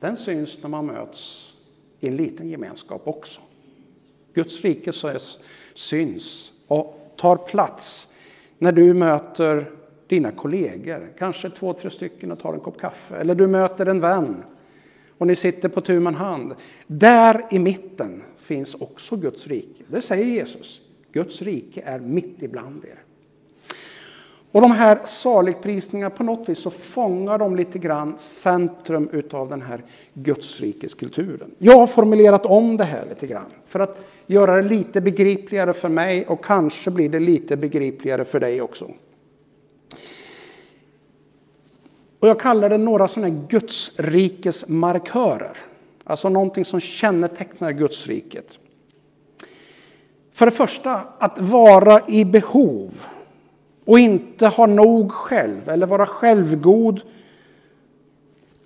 Den 0.00 0.16
syns 0.16 0.58
när 0.62 0.68
man 0.68 0.86
möts 0.86 1.52
i 2.00 2.08
en 2.08 2.16
liten 2.16 2.48
gemenskap 2.48 3.02
också. 3.04 3.40
Guds 4.34 4.60
rike 4.60 4.92
syns 5.74 6.52
och 6.66 7.14
tar 7.16 7.36
plats 7.36 8.14
när 8.58 8.72
du 8.72 8.94
möter 8.94 9.70
dina 10.06 10.30
kollegor, 10.30 11.12
kanske 11.18 11.50
två, 11.50 11.72
tre 11.72 11.90
stycken 11.90 12.32
och 12.32 12.40
tar 12.40 12.54
en 12.54 12.60
kopp 12.60 12.80
kaffe. 12.80 13.16
Eller 13.16 13.34
du 13.34 13.46
möter 13.46 13.86
en 13.86 14.00
vän 14.00 14.42
och 15.22 15.28
ni 15.28 15.36
sitter 15.36 15.68
på 15.68 15.80
tu 15.80 16.00
man 16.00 16.14
hand. 16.14 16.54
Där 16.86 17.46
i 17.50 17.58
mitten 17.58 18.22
finns 18.36 18.74
också 18.74 19.16
Guds 19.16 19.46
rike. 19.46 19.84
Det 19.86 20.02
säger 20.02 20.24
Jesus. 20.24 20.80
Guds 21.12 21.42
rike 21.42 21.82
är 21.84 21.98
mitt 21.98 22.36
ibland 22.42 22.84
er. 22.84 22.98
Och 24.52 24.60
de 24.60 24.70
här 24.70 24.98
saligprisningarna, 25.06 26.10
på 26.10 26.22
något 26.22 26.48
vis 26.48 26.58
så 26.58 26.70
fångar 26.70 27.38
de 27.38 27.56
lite 27.56 27.78
grann 27.78 28.14
centrum 28.18 29.08
utav 29.12 29.48
den 29.48 29.62
här 29.62 29.82
Gudsrikeskulturen. 30.14 31.50
Jag 31.58 31.78
har 31.78 31.86
formulerat 31.86 32.46
om 32.46 32.76
det 32.76 32.84
här 32.84 33.06
lite 33.08 33.26
grann 33.26 33.50
för 33.68 33.80
att 33.80 33.98
göra 34.26 34.56
det 34.56 34.68
lite 34.68 35.00
begripligare 35.00 35.72
för 35.72 35.88
mig 35.88 36.26
och 36.26 36.44
kanske 36.44 36.90
blir 36.90 37.08
det 37.08 37.20
lite 37.20 37.56
begripligare 37.56 38.24
för 38.24 38.40
dig 38.40 38.62
också. 38.62 38.90
Och 42.22 42.28
jag 42.28 42.40
kallar 42.40 42.68
det 42.68 42.78
några 42.78 43.08
sådana 43.08 43.34
här 43.34 43.42
Gudsrikesmarkörer. 43.48 45.56
Alltså 46.04 46.28
någonting 46.28 46.64
som 46.64 46.80
kännetecknar 46.80 47.72
Gudsriket. 47.72 48.58
För 50.32 50.46
det 50.46 50.52
första, 50.52 51.02
att 51.18 51.38
vara 51.38 52.08
i 52.08 52.24
behov 52.24 53.04
och 53.84 53.98
inte 53.98 54.46
ha 54.46 54.66
nog 54.66 55.12
själv 55.12 55.68
eller 55.68 55.86
vara 55.86 56.06
självgod 56.06 57.00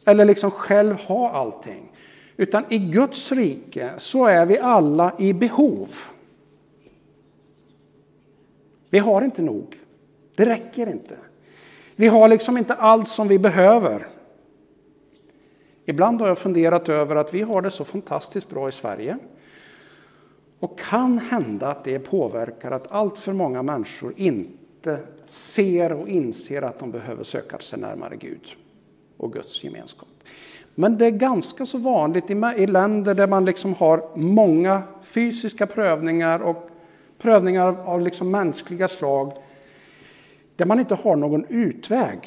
eller 0.04 0.24
liksom 0.24 0.50
själv 0.50 0.94
ha 0.94 1.30
allting. 1.30 1.92
Utan 2.36 2.64
i 2.68 2.78
Guds 2.78 3.32
rike 3.32 3.90
så 3.96 4.26
är 4.26 4.46
vi 4.46 4.58
alla 4.58 5.12
i 5.18 5.32
behov. 5.32 5.88
Vi 8.90 8.98
har 8.98 9.22
inte 9.22 9.42
nog. 9.42 9.78
Det 10.34 10.46
räcker 10.46 10.88
inte. 10.88 11.16
Vi 11.96 12.08
har 12.08 12.28
liksom 12.28 12.58
inte 12.58 12.74
allt 12.74 13.08
som 13.08 13.28
vi 13.28 13.38
behöver. 13.38 14.06
Ibland 15.84 16.20
har 16.20 16.28
jag 16.28 16.38
funderat 16.38 16.88
över 16.88 17.16
att 17.16 17.34
vi 17.34 17.42
har 17.42 17.62
det 17.62 17.70
så 17.70 17.84
fantastiskt 17.84 18.48
bra 18.48 18.68
i 18.68 18.72
Sverige. 18.72 19.18
Och 20.60 20.78
kan 20.78 21.18
hända 21.18 21.68
att 21.68 21.84
det 21.84 21.98
påverkar 21.98 22.70
att 22.70 22.92
allt 22.92 23.18
för 23.18 23.32
många 23.32 23.62
människor 23.62 24.14
inte 24.16 24.98
ser 25.28 25.92
och 25.92 26.08
inser 26.08 26.62
att 26.62 26.78
de 26.78 26.90
behöver 26.90 27.24
söka 27.24 27.58
sig 27.58 27.78
närmare 27.78 28.16
Gud 28.16 28.46
och 29.16 29.32
Guds 29.32 29.64
gemenskap. 29.64 30.08
Men 30.74 30.98
det 30.98 31.06
är 31.06 31.10
ganska 31.10 31.66
så 31.66 31.78
vanligt 31.78 32.30
i 32.56 32.66
länder 32.66 33.14
där 33.14 33.26
man 33.26 33.44
liksom 33.44 33.74
har 33.74 34.08
många 34.14 34.82
fysiska 35.02 35.66
prövningar 35.66 36.38
och 36.40 36.70
prövningar 37.18 37.76
av 37.84 38.00
liksom 38.00 38.30
mänskliga 38.30 38.88
slag. 38.88 39.32
Där 40.56 40.66
man 40.66 40.80
inte 40.80 40.94
har 40.94 41.16
någon 41.16 41.44
utväg. 41.48 42.18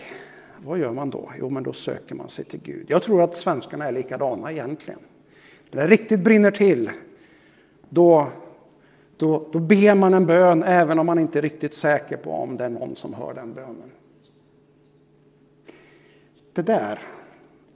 Vad 0.57 0.79
gör 0.79 0.91
man 0.91 1.09
då? 1.09 1.31
Jo, 1.39 1.49
men 1.49 1.63
då 1.63 1.73
söker 1.73 2.15
man 2.15 2.29
sig 2.29 2.45
till 2.45 2.59
Gud. 2.63 2.85
Jag 2.89 3.03
tror 3.03 3.21
att 3.21 3.35
svenskarna 3.35 3.87
är 3.87 3.91
likadana 3.91 4.51
egentligen. 4.51 4.99
När 5.71 5.81
det 5.81 5.87
riktigt 5.87 6.19
brinner 6.19 6.51
till, 6.51 6.89
då, 7.89 8.27
då, 9.17 9.49
då 9.51 9.59
ber 9.59 9.95
man 9.95 10.13
en 10.13 10.25
bön 10.25 10.63
även 10.63 10.99
om 10.99 11.05
man 11.05 11.19
inte 11.19 11.39
är 11.39 11.41
riktigt 11.41 11.73
säker 11.73 12.17
på 12.17 12.31
om 12.31 12.57
det 12.57 12.65
är 12.65 12.69
någon 12.69 12.95
som 12.95 13.13
hör 13.13 13.33
den 13.33 13.53
bönen. 13.53 13.91
Det 16.53 16.61
där, 16.61 16.99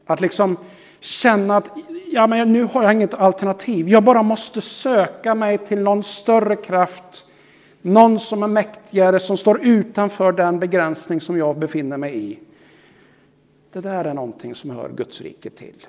att 0.05 0.21
liksom 0.21 0.57
känna 0.99 1.57
att 1.57 1.69
ja, 2.11 2.27
men 2.27 2.53
nu 2.53 2.63
har 2.63 2.83
jag 2.83 2.93
inget 2.93 3.13
alternativ. 3.13 3.89
Jag 3.89 4.03
bara 4.03 4.23
måste 4.23 4.61
söka 4.61 5.35
mig 5.35 5.57
till 5.57 5.79
någon 5.79 6.03
större 6.03 6.55
kraft. 6.55 7.25
Någon 7.85 8.19
som 8.19 8.43
är 8.43 8.47
mäktigare, 8.47 9.19
som 9.19 9.37
står 9.37 9.65
utanför 9.65 10.31
den 10.31 10.59
begränsning 10.59 11.21
som 11.21 11.37
jag 11.37 11.57
befinner 11.57 11.97
mig 11.97 12.31
i. 12.31 12.39
Det 13.71 13.81
där 13.81 14.05
är 14.05 14.13
någonting 14.13 14.55
som 14.55 14.69
hör 14.69 14.89
Guds 14.89 15.21
rike 15.21 15.49
till. 15.49 15.85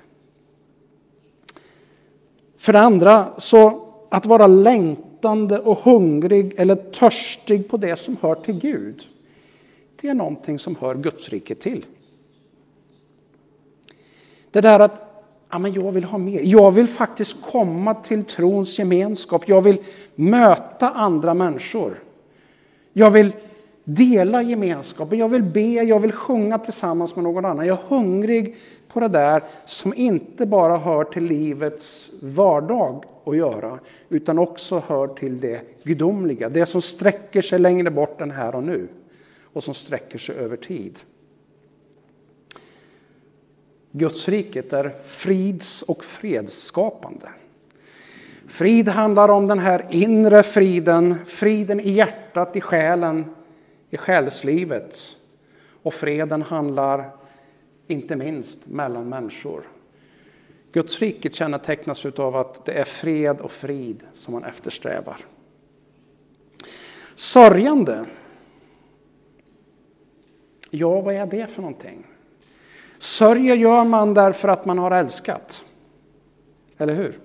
För 2.57 2.73
det 2.73 2.79
andra, 2.79 3.33
så 3.37 3.87
att 4.09 4.25
vara 4.25 4.47
längtande 4.47 5.59
och 5.59 5.77
hungrig 5.77 6.53
eller 6.57 6.75
törstig 6.75 7.69
på 7.69 7.77
det 7.77 7.95
som 7.95 8.17
hör 8.21 8.35
till 8.35 8.59
Gud. 8.59 9.07
Det 10.01 10.07
är 10.07 10.13
någonting 10.13 10.59
som 10.59 10.75
hör 10.75 10.95
Guds 10.95 11.29
rike 11.29 11.55
till. 11.55 11.85
Det 14.51 14.61
där 14.61 14.79
att 14.79 15.04
ja, 15.55 15.59
men 15.59 15.73
jag 15.73 15.91
vill 15.91 16.03
ha 16.03 16.17
mer. 16.17 16.41
Jag 16.43 16.71
vill 16.71 16.87
faktiskt 16.87 17.41
komma 17.41 17.93
till 17.93 18.23
trons 18.23 18.79
gemenskap. 18.79 19.47
Jag 19.47 19.61
vill 19.61 19.77
möta 20.15 20.89
andra 20.89 21.33
människor. 21.33 22.03
Jag 22.93 23.11
vill 23.11 23.31
dela 23.83 24.41
gemenskapen. 24.41 25.19
Jag 25.19 25.29
vill 25.29 25.43
be, 25.43 25.61
jag 25.61 25.99
vill 25.99 26.11
sjunga 26.11 26.59
tillsammans 26.59 27.15
med 27.15 27.23
någon 27.23 27.45
annan. 27.45 27.67
Jag 27.67 27.77
är 27.77 27.83
hungrig 27.87 28.55
på 28.87 28.99
det 28.99 29.07
där 29.07 29.43
som 29.65 29.93
inte 29.93 30.45
bara 30.45 30.77
hör 30.77 31.03
till 31.03 31.23
livets 31.23 32.09
vardag 32.21 33.03
att 33.25 33.37
göra, 33.37 33.79
utan 34.09 34.39
också 34.39 34.83
hör 34.87 35.07
till 35.07 35.39
det 35.39 35.61
gudomliga. 35.83 36.49
Det 36.49 36.65
som 36.65 36.81
sträcker 36.81 37.41
sig 37.41 37.59
längre 37.59 37.91
bort 37.91 38.21
än 38.21 38.31
här 38.31 38.55
och 38.55 38.63
nu 38.63 38.87
och 39.53 39.63
som 39.63 39.73
sträcker 39.73 40.19
sig 40.19 40.35
över 40.35 40.57
tid. 40.57 40.99
Gudsriket 43.97 44.73
är 44.73 44.95
frids 45.05 45.81
och 45.81 46.03
fredsskapande. 46.03 47.29
Frid 48.47 48.87
handlar 48.87 49.29
om 49.29 49.47
den 49.47 49.59
här 49.59 49.85
inre 49.89 50.43
friden, 50.43 51.15
friden 51.25 51.79
i 51.79 51.91
hjärtat, 51.91 52.55
i 52.55 52.61
själen, 52.61 53.25
i 53.89 53.97
själslivet. 53.97 54.97
Och 55.83 55.93
freden 55.93 56.41
handlar 56.41 57.09
inte 57.87 58.15
minst 58.15 58.67
mellan 58.67 59.09
människor. 59.09 59.63
Gudsriket 60.71 61.35
kännetecknas 61.35 62.05
av 62.05 62.35
att 62.35 62.65
det 62.65 62.73
är 62.73 62.83
fred 62.83 63.41
och 63.41 63.51
frid 63.51 64.03
som 64.15 64.33
man 64.33 64.43
eftersträvar. 64.43 65.17
Sörjande. 67.15 68.05
Ja, 70.69 71.01
vad 71.01 71.15
är 71.15 71.25
det 71.25 71.47
för 71.47 71.61
någonting? 71.61 72.05
Sörjer 73.05 73.55
gör 73.55 73.83
man 73.83 74.13
därför 74.13 74.47
att 74.47 74.65
man 74.65 74.77
har 74.77 74.91
älskat. 74.91 75.63
Eller 76.77 76.93
hur? 76.93 77.19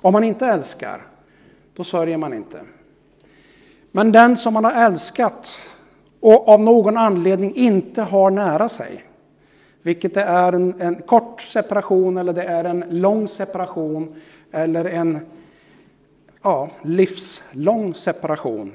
Om 0.00 0.12
man 0.12 0.24
inte 0.24 0.46
älskar, 0.46 1.06
då 1.74 1.84
sörjer 1.84 2.16
man 2.16 2.34
inte. 2.34 2.60
Men 3.90 4.12
den 4.12 4.36
som 4.36 4.54
man 4.54 4.64
har 4.64 4.72
älskat 4.72 5.58
och 6.20 6.48
av 6.48 6.60
någon 6.60 6.96
anledning 6.96 7.54
inte 7.54 8.02
har 8.02 8.30
nära 8.30 8.68
sig, 8.68 9.04
vilket 9.82 10.14
det 10.14 10.22
är 10.22 10.52
en, 10.52 10.80
en 10.80 10.94
kort 10.94 11.42
separation 11.42 12.16
eller 12.16 12.32
det 12.32 12.44
är 12.44 12.64
en 12.64 12.84
lång 12.88 13.28
separation 13.28 14.20
eller 14.50 14.84
en 14.84 15.26
ja, 16.42 16.70
livslång 16.82 17.94
separation. 17.94 18.72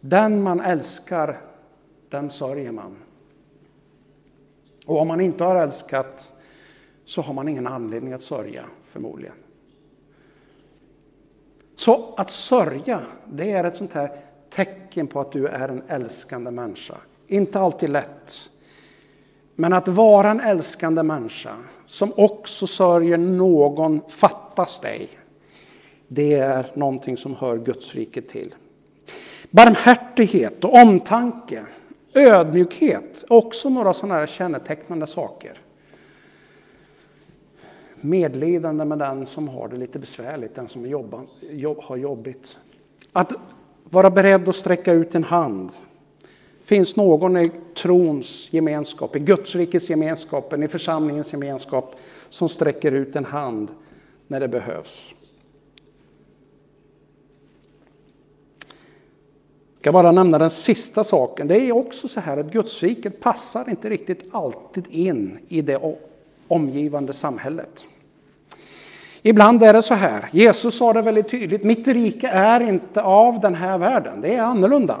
Den 0.00 0.42
man 0.42 0.60
älskar, 0.60 1.40
den 2.08 2.30
sörjer 2.30 2.72
man. 2.72 2.96
Och 4.84 5.00
om 5.00 5.08
man 5.08 5.20
inte 5.20 5.44
har 5.44 5.56
älskat 5.56 6.32
så 7.04 7.22
har 7.22 7.34
man 7.34 7.48
ingen 7.48 7.66
anledning 7.66 8.12
att 8.12 8.22
sörja, 8.22 8.64
förmodligen. 8.92 9.34
Så 11.76 12.14
att 12.16 12.30
sörja, 12.30 13.02
det 13.26 13.50
är 13.50 13.64
ett 13.64 13.76
sånt 13.76 13.92
här 13.92 14.10
tecken 14.50 15.06
på 15.06 15.20
att 15.20 15.32
du 15.32 15.46
är 15.46 15.68
en 15.68 15.82
älskande 15.88 16.50
människa. 16.50 16.96
Inte 17.26 17.60
alltid 17.60 17.90
lätt. 17.90 18.50
Men 19.54 19.72
att 19.72 19.88
vara 19.88 20.30
en 20.30 20.40
älskande 20.40 21.02
människa 21.02 21.56
som 21.86 22.12
också 22.16 22.66
sörjer 22.66 23.18
någon 23.18 24.00
fattas 24.08 24.80
dig. 24.80 25.08
Det 26.08 26.34
är 26.34 26.72
någonting 26.74 27.16
som 27.16 27.34
hör 27.34 27.58
Guds 27.58 27.94
rike 27.94 28.22
till. 28.22 28.54
Barmhärtighet 29.50 30.64
och 30.64 30.74
omtanke 30.74 31.66
Ödmjukhet, 32.14 33.24
också 33.28 33.68
några 33.68 33.92
sådana 33.92 34.14
här 34.14 34.26
kännetecknande 34.26 35.06
saker. 35.06 35.60
Medlidande 38.00 38.84
med 38.84 38.98
den 38.98 39.26
som 39.26 39.48
har 39.48 39.68
det 39.68 39.76
lite 39.76 39.98
besvärligt, 39.98 40.54
den 40.54 40.68
som 40.68 40.86
jobba, 40.86 41.22
jobb, 41.50 41.78
har 41.80 41.96
jobbigt. 41.96 42.56
Att 43.12 43.32
vara 43.84 44.10
beredd 44.10 44.48
att 44.48 44.56
sträcka 44.56 44.92
ut 44.92 45.14
en 45.14 45.24
hand. 45.24 45.70
Finns 46.64 46.96
någon 46.96 47.36
i 47.36 47.50
trons 47.76 48.52
gemenskap, 48.52 49.16
i 49.16 49.18
Gudsrikets 49.18 49.90
gemenskapen, 49.90 50.62
i 50.62 50.68
församlingens 50.68 51.32
gemenskap 51.32 51.96
som 52.28 52.48
sträcker 52.48 52.92
ut 52.92 53.16
en 53.16 53.24
hand 53.24 53.68
när 54.26 54.40
det 54.40 54.48
behövs. 54.48 55.14
Ska 59.84 59.92
bara 59.92 60.12
nämna 60.12 60.38
den 60.38 60.50
sista 60.50 61.04
saken. 61.04 61.46
Det 61.48 61.60
är 61.60 61.72
också 61.76 62.08
så 62.08 62.20
här 62.20 62.36
att 62.36 62.52
Gudsriket 62.52 63.20
passar 63.20 63.70
inte 63.70 63.90
riktigt 63.90 64.24
alltid 64.32 64.86
in 64.90 65.38
i 65.48 65.62
det 65.62 65.78
omgivande 66.48 67.12
samhället. 67.12 67.84
Ibland 69.22 69.62
är 69.62 69.72
det 69.72 69.82
så 69.82 69.94
här, 69.94 70.28
Jesus 70.32 70.78
sa 70.78 70.92
det 70.92 71.02
väldigt 71.02 71.28
tydligt, 71.28 71.64
mitt 71.64 71.88
rike 71.88 72.28
är 72.28 72.60
inte 72.60 73.02
av 73.02 73.40
den 73.40 73.54
här 73.54 73.78
världen, 73.78 74.20
det 74.20 74.34
är 74.34 74.42
annorlunda. 74.42 74.96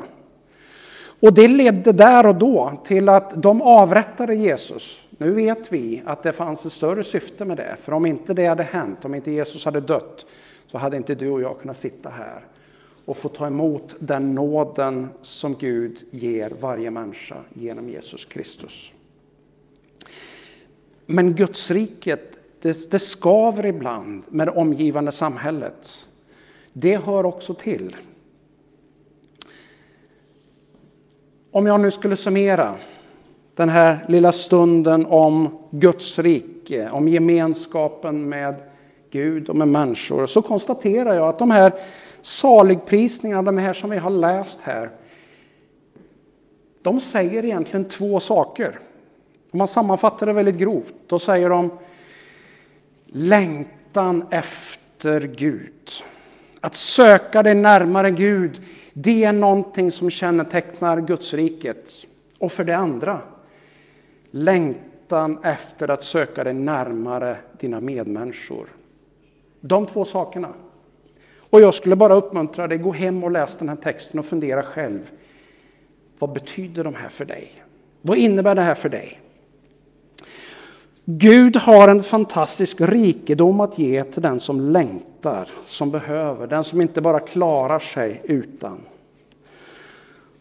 Och 1.20 1.32
det 1.32 1.48
ledde 1.48 1.92
där 1.92 2.26
och 2.26 2.34
då 2.34 2.72
till 2.84 3.08
att 3.08 3.42
de 3.42 3.62
avrättade 3.62 4.34
Jesus. 4.34 5.00
Nu 5.18 5.32
vet 5.32 5.72
vi 5.72 6.02
att 6.06 6.22
det 6.22 6.32
fanns 6.32 6.66
ett 6.66 6.72
större 6.72 7.04
syfte 7.04 7.44
med 7.44 7.56
det, 7.56 7.76
för 7.82 7.92
om 7.92 8.06
inte 8.06 8.34
det 8.34 8.46
hade 8.46 8.62
hänt, 8.62 9.04
om 9.04 9.14
inte 9.14 9.30
Jesus 9.30 9.64
hade 9.64 9.80
dött, 9.80 10.26
så 10.66 10.78
hade 10.78 10.96
inte 10.96 11.14
du 11.14 11.30
och 11.30 11.42
jag 11.42 11.60
kunnat 11.60 11.76
sitta 11.76 12.08
här 12.08 12.40
och 13.04 13.16
få 13.16 13.28
ta 13.28 13.46
emot 13.46 13.94
den 13.98 14.34
nåden 14.34 15.08
som 15.22 15.54
Gud 15.54 15.98
ger 16.10 16.50
varje 16.60 16.90
människa 16.90 17.36
genom 17.54 17.88
Jesus 17.88 18.24
Kristus. 18.24 18.92
Men 21.06 21.34
Gudsriket, 21.34 22.38
det, 22.60 22.90
det 22.90 22.98
skaver 22.98 23.66
ibland 23.66 24.22
med 24.28 24.46
det 24.46 24.52
omgivande 24.52 25.12
samhället. 25.12 26.08
Det 26.72 26.96
hör 26.96 27.26
också 27.26 27.54
till. 27.54 27.96
Om 31.50 31.66
jag 31.66 31.80
nu 31.80 31.90
skulle 31.90 32.16
summera 32.16 32.74
den 33.54 33.68
här 33.68 34.04
lilla 34.08 34.32
stunden 34.32 35.06
om 35.06 35.58
Guds 35.70 36.18
rike, 36.18 36.90
om 36.90 37.08
gemenskapen 37.08 38.28
med 38.28 38.54
Gud 39.10 39.48
och 39.48 39.56
med 39.56 39.68
människor, 39.68 40.26
så 40.26 40.42
konstaterar 40.42 41.14
jag 41.14 41.28
att 41.28 41.38
de 41.38 41.50
här 41.50 41.72
saligprisningarna, 42.24 43.42
de 43.42 43.58
här 43.58 43.72
som 43.72 43.90
vi 43.90 43.96
har 43.96 44.10
läst 44.10 44.60
här, 44.62 44.90
de 46.82 47.00
säger 47.00 47.44
egentligen 47.44 47.84
två 47.84 48.20
saker. 48.20 48.78
Om 49.50 49.58
man 49.58 49.68
sammanfattar 49.68 50.26
det 50.26 50.32
väldigt 50.32 50.56
grovt, 50.56 50.94
då 51.06 51.18
säger 51.18 51.48
de 51.48 51.70
längtan 53.06 54.24
efter 54.30 55.20
Gud. 55.20 55.90
Att 56.60 56.76
söka 56.76 57.42
dig 57.42 57.54
närmare 57.54 58.10
Gud, 58.10 58.62
det 58.92 59.24
är 59.24 59.32
någonting 59.32 59.92
som 59.92 60.10
kännetecknar 60.10 61.00
Gudsriket. 61.00 61.92
Och 62.38 62.52
för 62.52 62.64
det 62.64 62.76
andra, 62.76 63.20
längtan 64.30 65.38
efter 65.44 65.90
att 65.90 66.04
söka 66.04 66.44
dig 66.44 66.54
närmare 66.54 67.36
dina 67.60 67.80
medmänniskor. 67.80 68.68
De 69.60 69.86
två 69.86 70.04
sakerna. 70.04 70.48
Och 71.54 71.60
jag 71.60 71.74
skulle 71.74 71.96
bara 71.96 72.14
uppmuntra 72.14 72.68
dig, 72.68 72.78
gå 72.78 72.92
hem 72.92 73.24
och 73.24 73.30
läs 73.30 73.56
den 73.56 73.68
här 73.68 73.76
texten 73.76 74.20
och 74.20 74.26
fundera 74.26 74.62
själv. 74.62 75.10
Vad 76.18 76.32
betyder 76.32 76.84
de 76.84 76.94
här 76.94 77.08
för 77.08 77.24
dig? 77.24 77.52
Vad 78.02 78.18
innebär 78.18 78.54
det 78.54 78.62
här 78.62 78.74
för 78.74 78.88
dig? 78.88 79.20
Gud 81.04 81.56
har 81.56 81.88
en 81.88 82.02
fantastisk 82.02 82.80
rikedom 82.80 83.60
att 83.60 83.78
ge 83.78 84.04
till 84.04 84.22
den 84.22 84.40
som 84.40 84.60
längtar, 84.60 85.48
som 85.66 85.90
behöver, 85.90 86.46
den 86.46 86.64
som 86.64 86.80
inte 86.80 87.00
bara 87.00 87.20
klarar 87.20 87.78
sig 87.78 88.20
utan. 88.24 88.80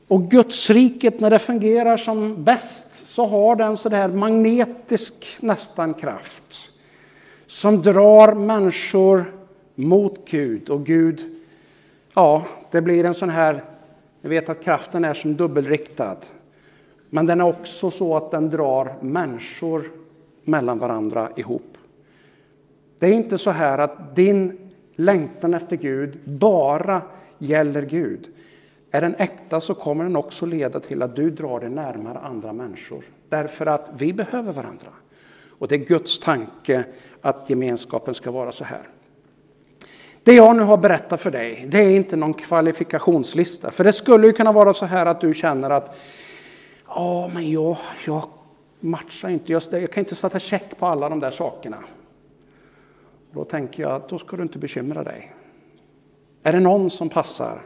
Och 0.07 0.23
Gudsriket, 0.29 1.19
när 1.19 1.29
det 1.29 1.39
fungerar 1.39 1.97
som 1.97 2.43
bäst, 2.43 3.07
så 3.07 3.25
har 3.25 3.55
den 3.55 3.77
sådär 3.77 4.07
magnetisk 4.07 5.37
nästan 5.39 5.93
kraft. 5.93 6.57
Som 7.47 7.81
drar 7.81 8.33
människor 8.33 9.42
mot 9.75 10.29
Gud 10.29 10.69
och 10.69 10.85
Gud, 10.85 11.41
ja, 12.13 12.45
det 12.71 12.81
blir 12.81 13.05
en 13.05 13.13
sån 13.13 13.29
här, 13.29 13.63
ni 14.21 14.29
vet 14.29 14.49
att 14.49 14.63
kraften 14.63 15.05
är 15.05 15.13
som 15.13 15.35
dubbelriktad. 15.35 16.17
Men 17.09 17.25
den 17.25 17.41
är 17.41 17.45
också 17.45 17.91
så 17.91 18.17
att 18.17 18.31
den 18.31 18.49
drar 18.49 18.95
människor 19.01 19.91
mellan 20.43 20.79
varandra 20.79 21.29
ihop. 21.35 21.77
Det 22.99 23.07
är 23.07 23.11
inte 23.11 23.37
så 23.37 23.51
här 23.51 23.77
att 23.77 24.15
din 24.15 24.57
längtan 24.95 25.53
efter 25.53 25.75
Gud 25.75 26.19
bara 26.23 27.01
gäller 27.37 27.81
Gud. 27.81 28.27
Är 28.91 29.01
den 29.01 29.15
äkta 29.15 29.59
så 29.59 29.73
kommer 29.73 30.03
den 30.03 30.15
också 30.15 30.45
leda 30.45 30.79
till 30.79 31.01
att 31.01 31.15
du 31.15 31.29
drar 31.29 31.59
dig 31.59 31.69
närmare 31.69 32.19
andra 32.19 32.53
människor. 32.53 33.03
Därför 33.29 33.65
att 33.65 33.89
vi 33.97 34.13
behöver 34.13 34.53
varandra. 34.53 34.89
Och 35.49 35.67
det 35.67 35.75
är 35.75 35.79
Guds 35.79 36.19
tanke 36.19 36.83
att 37.21 37.49
gemenskapen 37.49 38.13
ska 38.13 38.31
vara 38.31 38.51
så 38.51 38.63
här. 38.63 38.87
Det 40.23 40.33
jag 40.33 40.55
nu 40.55 40.63
har 40.63 40.77
berättat 40.77 41.21
för 41.21 41.31
dig, 41.31 41.65
det 41.67 41.79
är 41.79 41.89
inte 41.89 42.15
någon 42.15 42.33
kvalifikationslista. 42.33 43.71
För 43.71 43.83
det 43.83 43.93
skulle 43.93 44.27
ju 44.27 44.33
kunna 44.33 44.51
vara 44.51 44.73
så 44.73 44.85
här 44.85 45.05
att 45.05 45.21
du 45.21 45.33
känner 45.33 45.69
att 45.69 45.97
ja, 46.87 47.31
men 47.33 47.51
jag, 47.51 47.77
jag 48.05 48.23
matchar 48.79 49.29
inte, 49.29 49.51
jag, 49.51 49.63
jag 49.71 49.91
kan 49.91 50.03
inte 50.03 50.15
sätta 50.15 50.39
check 50.39 50.77
på 50.79 50.85
alla 50.85 51.09
de 51.09 51.19
där 51.19 51.31
sakerna. 51.31 51.77
Då 53.31 53.43
tänker 53.43 53.83
jag 53.83 53.91
att 53.91 54.09
då 54.09 54.19
ska 54.19 54.37
du 54.37 54.43
inte 54.43 54.57
bekymra 54.57 55.03
dig. 55.03 55.33
Är 56.43 56.53
det 56.53 56.59
någon 56.59 56.89
som 56.89 57.09
passar? 57.09 57.61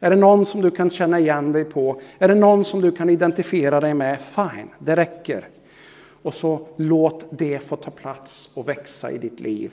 Är 0.00 0.10
det 0.10 0.16
någon 0.16 0.46
som 0.46 0.60
du 0.62 0.70
kan 0.70 0.90
känna 0.90 1.18
igen 1.18 1.52
dig 1.52 1.64
på? 1.64 2.00
Är 2.18 2.28
det 2.28 2.34
någon 2.34 2.64
som 2.64 2.80
du 2.80 2.92
kan 2.92 3.10
identifiera 3.10 3.80
dig 3.80 3.94
med? 3.94 4.20
Fine, 4.20 4.68
det 4.78 4.96
räcker. 4.96 5.48
Och 6.22 6.34
så 6.34 6.68
låt 6.76 7.24
det 7.30 7.58
få 7.58 7.76
ta 7.76 7.90
plats 7.90 8.50
och 8.54 8.68
växa 8.68 9.10
i 9.10 9.18
ditt 9.18 9.40
liv. 9.40 9.72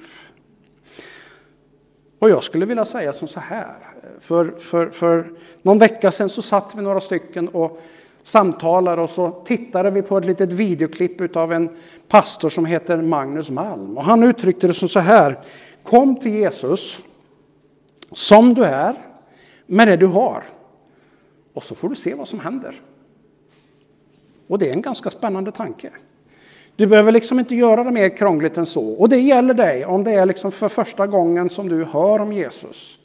Och 2.20 2.30
jag 2.30 2.44
skulle 2.44 2.66
vilja 2.66 2.86
säga 2.86 3.14
som 3.14 3.28
så 3.28 3.40
här. 3.40 3.76
För, 4.20 4.52
för, 4.60 4.90
för 4.90 5.32
någon 5.62 5.80
vecka 5.80 6.12
sedan 6.12 6.30
så 6.30 6.42
satt 6.42 6.76
vi 6.76 6.82
några 6.82 7.00
stycken 7.00 7.48
och 7.48 7.82
samtalade 8.24 9.02
och 9.02 9.10
så 9.10 9.32
tittade 9.32 9.92
vi 9.92 10.02
på 10.02 10.18
ett 10.18 10.26
litet 10.26 10.52
videoklipp 10.52 11.36
av 11.36 11.54
en 11.54 11.70
pastor 12.08 12.50
som 12.50 12.66
heter 12.66 12.98
Magnus 12.98 13.50
Malm. 13.50 13.98
Och 13.98 14.04
han 14.04 14.24
uttryckte 14.24 14.68
det 14.68 14.74
som 14.74 14.90
så 14.90 15.00
här. 15.00 15.40
Kom 15.84 16.20
till 16.20 16.34
Jesus 16.34 17.00
som 18.12 18.54
du 18.54 18.64
är, 18.64 18.96
med 19.66 19.88
det 19.88 19.98
du 19.98 20.06
har. 20.06 20.44
Och 21.54 21.64
så 21.64 21.76
får 21.76 21.90
du 21.90 21.96
se 21.96 22.14
vad 22.14 22.28
som 22.28 22.40
händer. 22.40 22.82
Och 24.48 24.60
det 24.60 24.70
är 24.70 24.74
en 24.74 24.82
ganska 24.82 25.10
spännande 25.10 25.52
tanke. 25.52 25.92
Du 26.80 26.88
behöver 26.88 27.12
liksom 27.12 27.40
inte 27.40 27.56
göra 27.56 27.84
det 27.84 27.92
mer 27.92 28.10
krångligt 28.10 28.58
än 28.58 28.66
så. 28.66 28.90
Och 28.90 29.10
det 29.10 29.20
gäller 29.20 29.54
dig 29.54 29.86
om 29.86 30.04
det 30.04 30.12
är 30.12 30.26
liksom 30.26 30.52
för 30.52 30.70
första 30.70 31.08
gången 31.08 31.50
som 31.50 31.70
du 31.70 31.84
hör 31.84 32.20
om 32.20 32.34
Jesus. 32.34 33.00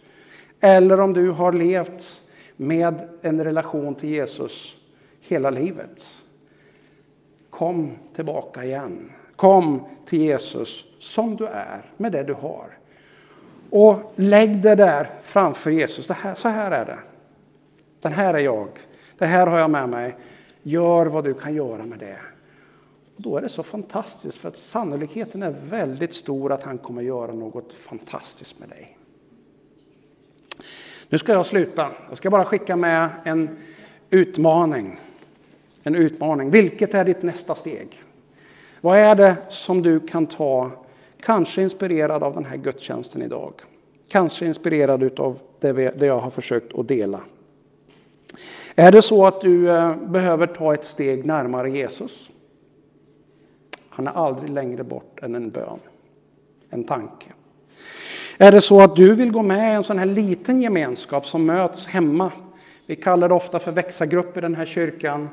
Eller 0.60 1.00
om 1.00 1.12
du 1.12 1.30
har 1.30 1.52
levt 1.52 2.20
med 2.56 3.08
en 3.22 3.44
relation 3.44 3.94
till 3.94 4.08
Jesus 4.08 4.74
hela 5.20 5.50
livet. 5.50 6.06
Kom 7.50 7.90
tillbaka 8.16 8.64
igen. 8.64 9.12
Kom 9.36 9.80
till 10.06 10.20
Jesus 10.20 10.84
som 10.98 11.36
du 11.36 11.46
är, 11.46 11.82
med 11.96 12.12
det 12.12 12.22
du 12.22 12.34
har. 12.34 12.66
Och 13.70 14.12
lägg 14.16 14.62
det 14.62 14.74
där 14.74 15.10
framför 15.22 15.70
Jesus. 15.70 16.06
Det 16.06 16.14
här, 16.14 16.34
så 16.34 16.48
här 16.48 16.70
är 16.70 16.84
det. 16.84 16.98
Den 18.00 18.12
här 18.12 18.34
är 18.34 18.38
jag. 18.38 18.68
Det 19.18 19.26
här 19.26 19.46
har 19.46 19.58
jag 19.58 19.70
med 19.70 19.88
mig. 19.88 20.14
Gör 20.62 21.06
vad 21.06 21.24
du 21.24 21.34
kan 21.34 21.54
göra 21.54 21.84
med 21.84 21.98
det. 21.98 22.18
Och 23.16 23.22
då 23.22 23.36
är 23.36 23.42
det 23.42 23.48
så 23.48 23.62
fantastiskt, 23.62 24.38
för 24.38 24.48
att 24.48 24.56
sannolikheten 24.56 25.42
är 25.42 25.50
väldigt 25.50 26.14
stor 26.14 26.52
att 26.52 26.62
han 26.62 26.78
kommer 26.78 27.02
göra 27.02 27.32
något 27.32 27.72
fantastiskt 27.72 28.60
med 28.60 28.68
dig. 28.68 28.98
Nu 31.08 31.18
ska 31.18 31.32
jag 31.32 31.46
sluta. 31.46 31.92
Jag 32.08 32.16
ska 32.16 32.30
bara 32.30 32.44
skicka 32.44 32.76
med 32.76 33.10
en 33.24 33.58
utmaning. 34.10 35.00
En 35.82 35.94
utmaning. 35.94 36.50
Vilket 36.50 36.94
är 36.94 37.04
ditt 37.04 37.22
nästa 37.22 37.54
steg? 37.54 38.02
Vad 38.80 38.98
är 38.98 39.14
det 39.14 39.36
som 39.48 39.82
du 39.82 40.00
kan 40.00 40.26
ta, 40.26 40.70
kanske 41.20 41.62
inspirerad 41.62 42.22
av 42.22 42.34
den 42.34 42.44
här 42.44 42.56
gudstjänsten 42.56 43.22
idag? 43.22 43.52
Kanske 44.08 44.46
inspirerad 44.46 45.20
av 45.20 45.38
det 45.60 46.06
jag 46.06 46.18
har 46.18 46.30
försökt 46.30 46.74
att 46.74 46.88
dela. 46.88 47.20
Är 48.74 48.92
det 48.92 49.02
så 49.02 49.26
att 49.26 49.40
du 49.40 49.70
eh, 49.70 49.96
behöver 49.96 50.46
ta 50.46 50.74
ett 50.74 50.84
steg 50.84 51.26
närmare 51.26 51.70
Jesus? 51.70 52.30
Han 53.94 54.06
är 54.06 54.12
aldrig 54.12 54.50
längre 54.50 54.84
bort 54.84 55.22
än 55.22 55.34
en 55.34 55.50
bön, 55.50 55.78
en 56.70 56.84
tanke. 56.84 57.26
Är 58.38 58.52
det 58.52 58.60
så 58.60 58.80
att 58.80 58.96
du 58.96 59.14
vill 59.14 59.32
gå 59.32 59.42
med 59.42 59.72
i 59.72 59.74
en 59.74 59.84
sån 59.84 59.98
här 59.98 60.06
liten 60.06 60.60
gemenskap 60.60 61.26
som 61.26 61.46
möts 61.46 61.86
hemma? 61.86 62.32
Vi 62.86 62.96
kallar 62.96 63.28
det 63.28 63.34
ofta 63.34 63.58
för 63.58 63.72
växagrupp 63.72 64.36
i 64.36 64.40
den 64.40 64.54
här 64.54 64.66
kyrkan. 64.66 65.28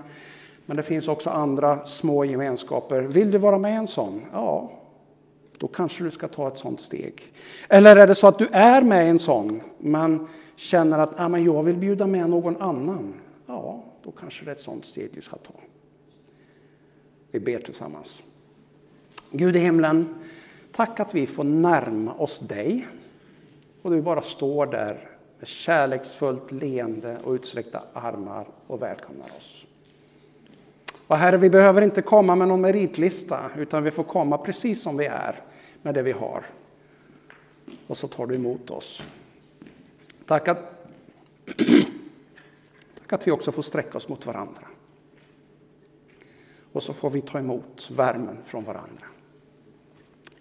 Men 0.65 0.77
det 0.77 0.83
finns 0.83 1.07
också 1.07 1.29
andra 1.29 1.85
små 1.85 2.25
gemenskaper. 2.25 3.01
Vill 3.01 3.31
du 3.31 3.37
vara 3.37 3.57
med 3.57 3.73
i 3.73 3.75
en 3.75 3.87
sån? 3.87 4.21
Ja, 4.33 4.71
då 5.57 5.67
kanske 5.67 6.03
du 6.03 6.11
ska 6.11 6.27
ta 6.27 6.47
ett 6.47 6.57
sånt 6.57 6.81
steg. 6.81 7.23
Eller 7.69 7.95
är 7.95 8.07
det 8.07 8.15
så 8.15 8.27
att 8.27 8.39
du 8.39 8.47
är 8.51 8.81
med 8.81 9.05
i 9.05 9.09
en 9.09 9.19
sån, 9.19 9.61
men 9.77 10.27
känner 10.55 10.99
att 10.99 11.19
ah, 11.19 11.29
men 11.29 11.43
jag 11.43 11.63
vill 11.63 11.77
bjuda 11.77 12.07
med 12.07 12.29
någon 12.29 12.61
annan? 12.61 13.13
Ja, 13.45 13.83
då 14.03 14.11
kanske 14.11 14.45
det 14.45 14.51
är 14.51 14.55
ett 14.55 14.61
sånt 14.61 14.85
steg 14.85 15.09
du 15.13 15.21
ska 15.21 15.37
ta. 15.37 15.53
Vi 17.31 17.39
ber 17.39 17.59
tillsammans. 17.59 18.21
Gud 19.31 19.55
i 19.55 19.59
himlen, 19.59 20.15
tack 20.71 20.99
att 20.99 21.15
vi 21.15 21.27
får 21.27 21.43
närma 21.43 22.13
oss 22.13 22.39
dig. 22.39 22.87
Och 23.81 23.91
du 23.91 24.01
bara 24.01 24.21
står 24.21 24.65
där 24.65 25.09
med 25.39 25.47
kärleksfullt 25.47 26.51
leende 26.51 27.17
och 27.23 27.33
utsträckta 27.33 27.83
armar 27.93 28.47
och 28.67 28.81
välkomnar 28.81 29.31
oss. 29.37 29.65
Och 31.07 31.17
Herre, 31.17 31.37
vi 31.37 31.49
behöver 31.49 31.81
inte 31.81 32.01
komma 32.01 32.35
med 32.35 32.47
någon 32.47 32.61
meritlista, 32.61 33.49
utan 33.57 33.83
vi 33.83 33.91
får 33.91 34.03
komma 34.03 34.37
precis 34.37 34.81
som 34.81 34.97
vi 34.97 35.05
är 35.05 35.41
med 35.81 35.93
det 35.93 36.01
vi 36.01 36.11
har. 36.11 36.45
Och 37.87 37.97
så 37.97 38.07
tar 38.07 38.27
du 38.27 38.35
emot 38.35 38.69
oss. 38.69 39.03
Tack 40.25 40.47
att, 40.47 40.87
tack 42.99 43.13
att 43.13 43.27
vi 43.27 43.31
också 43.31 43.51
får 43.51 43.61
sträcka 43.61 43.97
oss 43.97 44.09
mot 44.09 44.25
varandra. 44.25 44.63
Och 46.71 46.83
så 46.83 46.93
får 46.93 47.09
vi 47.09 47.21
ta 47.21 47.39
emot 47.39 47.91
värmen 47.91 48.37
från 48.45 48.63
varandra. 48.63 49.05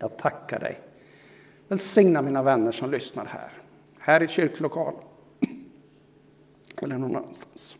Jag 0.01 0.17
tackar 0.17 0.59
dig. 0.59 0.81
Välsigna 1.69 2.23
mina 2.23 2.43
vänner 2.43 2.73
som 2.73 2.91
lyssnar 2.91 3.25
här. 3.25 3.53
Här 3.99 4.23
i 4.23 4.29
kyrklokalen. 4.29 5.01
Eller 6.83 6.99
någon 6.99 7.17
annanstans. 7.17 7.77